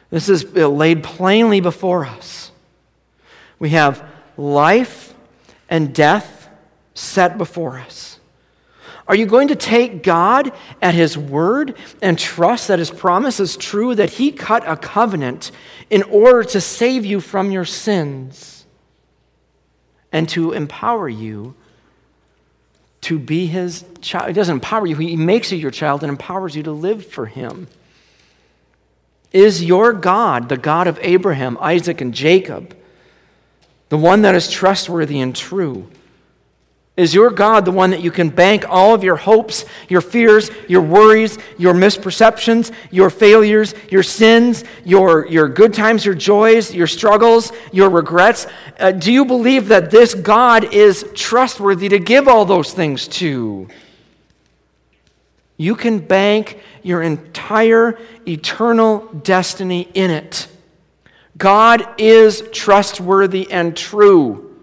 This 0.09 0.29
is 0.29 0.53
laid 0.53 1.03
plainly 1.03 1.59
before 1.59 2.05
us. 2.05 2.51
We 3.59 3.69
have 3.71 4.03
life 4.37 5.13
and 5.69 5.93
death 5.93 6.49
set 6.93 7.37
before 7.37 7.77
us. 7.79 8.19
Are 9.07 9.15
you 9.15 9.25
going 9.25 9.49
to 9.49 9.55
take 9.55 10.03
God 10.03 10.51
at 10.81 10.93
His 10.93 11.17
word 11.17 11.75
and 12.01 12.17
trust 12.17 12.67
that 12.67 12.79
His 12.79 12.91
promise 12.91 13.39
is 13.39 13.55
true, 13.55 13.95
that 13.95 14.11
He 14.11 14.31
cut 14.31 14.67
a 14.67 14.75
covenant 14.75 15.51
in 15.89 16.03
order 16.03 16.43
to 16.43 16.59
save 16.59 17.05
you 17.05 17.21
from 17.21 17.51
your 17.51 17.65
sins 17.65 18.65
and 20.11 20.27
to 20.29 20.53
empower 20.53 21.07
you 21.07 21.55
to 23.01 23.19
be 23.19 23.47
His 23.47 23.85
child? 24.01 24.27
He 24.27 24.33
doesn't 24.33 24.55
empower 24.55 24.85
you, 24.85 24.95
He 24.95 25.15
makes 25.15 25.51
you 25.51 25.57
your 25.57 25.71
child 25.71 26.03
and 26.03 26.09
empowers 26.09 26.55
you 26.55 26.63
to 26.63 26.71
live 26.71 27.05
for 27.05 27.25
Him. 27.25 27.67
Is 29.33 29.63
your 29.63 29.93
God 29.93 30.49
the 30.49 30.57
God 30.57 30.87
of 30.87 30.99
Abraham, 31.01 31.57
Isaac, 31.59 32.01
and 32.01 32.13
Jacob, 32.13 32.75
the 33.89 33.97
one 33.97 34.21
that 34.21 34.35
is 34.35 34.49
trustworthy 34.49 35.19
and 35.19 35.35
true? 35.35 35.89
Is 36.97 37.13
your 37.13 37.29
God 37.29 37.63
the 37.63 37.71
one 37.71 37.91
that 37.91 38.01
you 38.01 38.09
can 38.09 38.29
bank 38.29 38.65
all 38.67 38.95
of 38.95 39.03
your 39.03 39.17
hopes, 39.17 39.65
your 39.87 40.01
fears, 40.01 40.49
your 40.67 40.81
worries, 40.81 41.37
your 41.59 41.75
misperceptions, 41.75 42.71
your 42.89 43.11
failures, 43.11 43.75
your 43.91 44.01
sins, 44.01 44.63
your, 44.83 45.27
your 45.27 45.47
good 45.47 45.75
times, 45.75 46.03
your 46.03 46.15
joys, 46.15 46.73
your 46.73 46.87
struggles, 46.87 47.51
your 47.71 47.91
regrets? 47.91 48.47
Uh, 48.79 48.91
do 48.91 49.13
you 49.13 49.25
believe 49.25 49.67
that 49.67 49.91
this 49.91 50.15
God 50.15 50.73
is 50.73 51.05
trustworthy 51.13 51.87
to 51.89 51.99
give 51.99 52.27
all 52.27 52.45
those 52.45 52.73
things 52.73 53.07
to? 53.09 53.67
You 55.55 55.75
can 55.75 55.99
bank 55.99 56.59
your 56.81 57.03
entire 57.03 57.99
eternal 58.27 59.07
destiny 59.21 59.87
in 59.93 60.09
it. 60.09 60.47
God 61.37 61.87
is 61.99 62.41
trustworthy 62.51 63.51
and 63.51 63.77
true. 63.77 64.55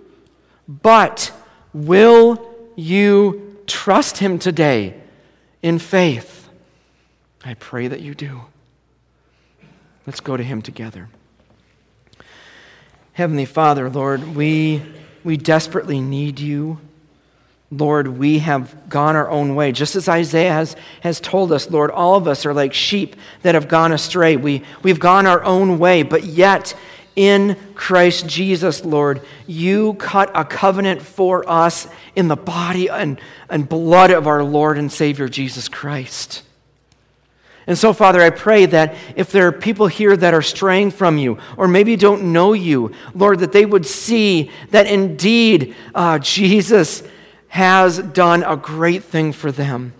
But 0.66 1.32
Will 1.74 2.40
you 2.76 3.58
trust 3.66 4.18
him 4.18 4.38
today 4.38 4.94
in 5.60 5.78
faith? 5.80 6.48
I 7.44 7.54
pray 7.54 7.88
that 7.88 8.00
you 8.00 8.14
do. 8.14 8.42
Let's 10.06 10.20
go 10.20 10.36
to 10.36 10.42
him 10.42 10.62
together. 10.62 11.08
Heavenly 13.14 13.44
Father, 13.44 13.90
Lord, 13.90 14.34
we, 14.34 14.82
we 15.24 15.36
desperately 15.36 16.00
need 16.00 16.40
you. 16.40 16.78
Lord, 17.70 18.06
we 18.06 18.38
have 18.40 18.88
gone 18.88 19.16
our 19.16 19.28
own 19.28 19.54
way. 19.54 19.72
Just 19.72 19.96
as 19.96 20.08
Isaiah 20.08 20.52
has, 20.52 20.76
has 21.00 21.20
told 21.20 21.50
us, 21.50 21.70
Lord, 21.70 21.90
all 21.90 22.14
of 22.14 22.28
us 22.28 22.46
are 22.46 22.54
like 22.54 22.72
sheep 22.72 23.16
that 23.42 23.54
have 23.54 23.66
gone 23.66 23.92
astray. 23.92 24.36
We, 24.36 24.62
we've 24.82 25.00
gone 25.00 25.26
our 25.26 25.42
own 25.42 25.78
way, 25.78 26.02
but 26.02 26.24
yet 26.24 26.76
in 27.16 27.56
Christ 27.74 28.26
Jesus, 28.26 28.84
Lord, 28.84 29.22
you 29.46 29.94
cut 29.94 30.30
a 30.34 30.44
covenant 30.44 31.02
for 31.02 31.48
us 31.48 31.86
in 32.16 32.28
the 32.28 32.36
body 32.36 32.88
and, 32.88 33.20
and 33.48 33.68
blood 33.68 34.10
of 34.10 34.26
our 34.26 34.42
Lord 34.42 34.78
and 34.78 34.90
Savior 34.90 35.28
Jesus 35.28 35.68
Christ. 35.68 36.42
And 37.66 37.78
so, 37.78 37.92
Father, 37.92 38.20
I 38.20 38.30
pray 38.30 38.66
that 38.66 38.94
if 39.16 39.32
there 39.32 39.46
are 39.46 39.52
people 39.52 39.86
here 39.86 40.16
that 40.16 40.34
are 40.34 40.42
straying 40.42 40.90
from 40.90 41.16
you, 41.16 41.38
or 41.56 41.66
maybe 41.66 41.96
don't 41.96 42.32
know 42.32 42.52
you, 42.52 42.92
Lord, 43.14 43.38
that 43.40 43.52
they 43.52 43.64
would 43.64 43.86
see 43.86 44.50
that 44.70 44.86
indeed 44.86 45.74
uh, 45.94 46.18
Jesus 46.18 47.02
has 47.48 47.98
done 47.98 48.42
a 48.42 48.56
great 48.56 49.04
thing 49.04 49.32
for 49.32 49.50
them. 49.50 49.94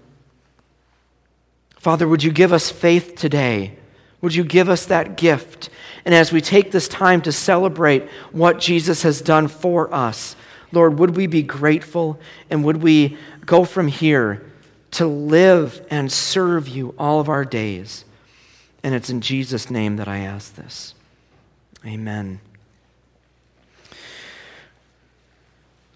Father, 1.76 2.06
would 2.06 2.22
you 2.22 2.32
give 2.32 2.52
us 2.52 2.70
faith 2.70 3.14
today? 3.14 3.76
Would 4.20 4.34
you 4.34 4.44
give 4.44 4.68
us 4.68 4.86
that 4.86 5.16
gift? 5.16 5.70
And 6.05 6.14
as 6.14 6.32
we 6.32 6.40
take 6.40 6.70
this 6.70 6.88
time 6.88 7.22
to 7.22 7.32
celebrate 7.32 8.09
what 8.30 8.59
Jesus 8.59 9.02
has 9.02 9.20
done 9.22 9.48
for 9.48 9.92
us, 9.92 10.36
Lord, 10.70 10.98
would 10.98 11.16
we 11.16 11.26
be 11.26 11.42
grateful 11.42 12.18
and 12.50 12.64
would 12.64 12.82
we 12.82 13.16
go 13.46 13.64
from 13.64 13.88
here 13.88 14.44
to 14.92 15.07
live 15.07 15.84
and 15.90 16.11
serve 16.11 16.68
you 16.68 16.94
all 16.98 17.20
of 17.20 17.28
our 17.28 17.44
days? 17.44 18.05
And 18.82 18.94
it's 18.94 19.09
in 19.09 19.20
Jesus' 19.20 19.70
name 19.70 19.96
that 19.96 20.09
I 20.09 20.18
ask 20.18 20.55
this. 20.57 20.94
Amen. 21.86 22.40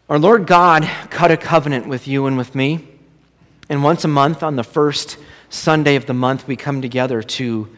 Our 0.08 0.18
Lord 0.18 0.46
God 0.46 0.88
cut 1.10 1.30
a 1.30 1.36
covenant 1.36 1.86
with 1.86 2.08
you 2.08 2.26
and 2.26 2.38
with 2.38 2.54
me. 2.54 2.88
And 3.68 3.84
once 3.84 4.04
a 4.04 4.08
month, 4.08 4.42
on 4.42 4.56
the 4.56 4.64
first 4.64 5.18
Sunday 5.50 5.96
of 5.96 6.06
the 6.06 6.14
month, 6.14 6.48
we 6.48 6.56
come 6.56 6.80
together 6.80 7.22
to 7.22 7.68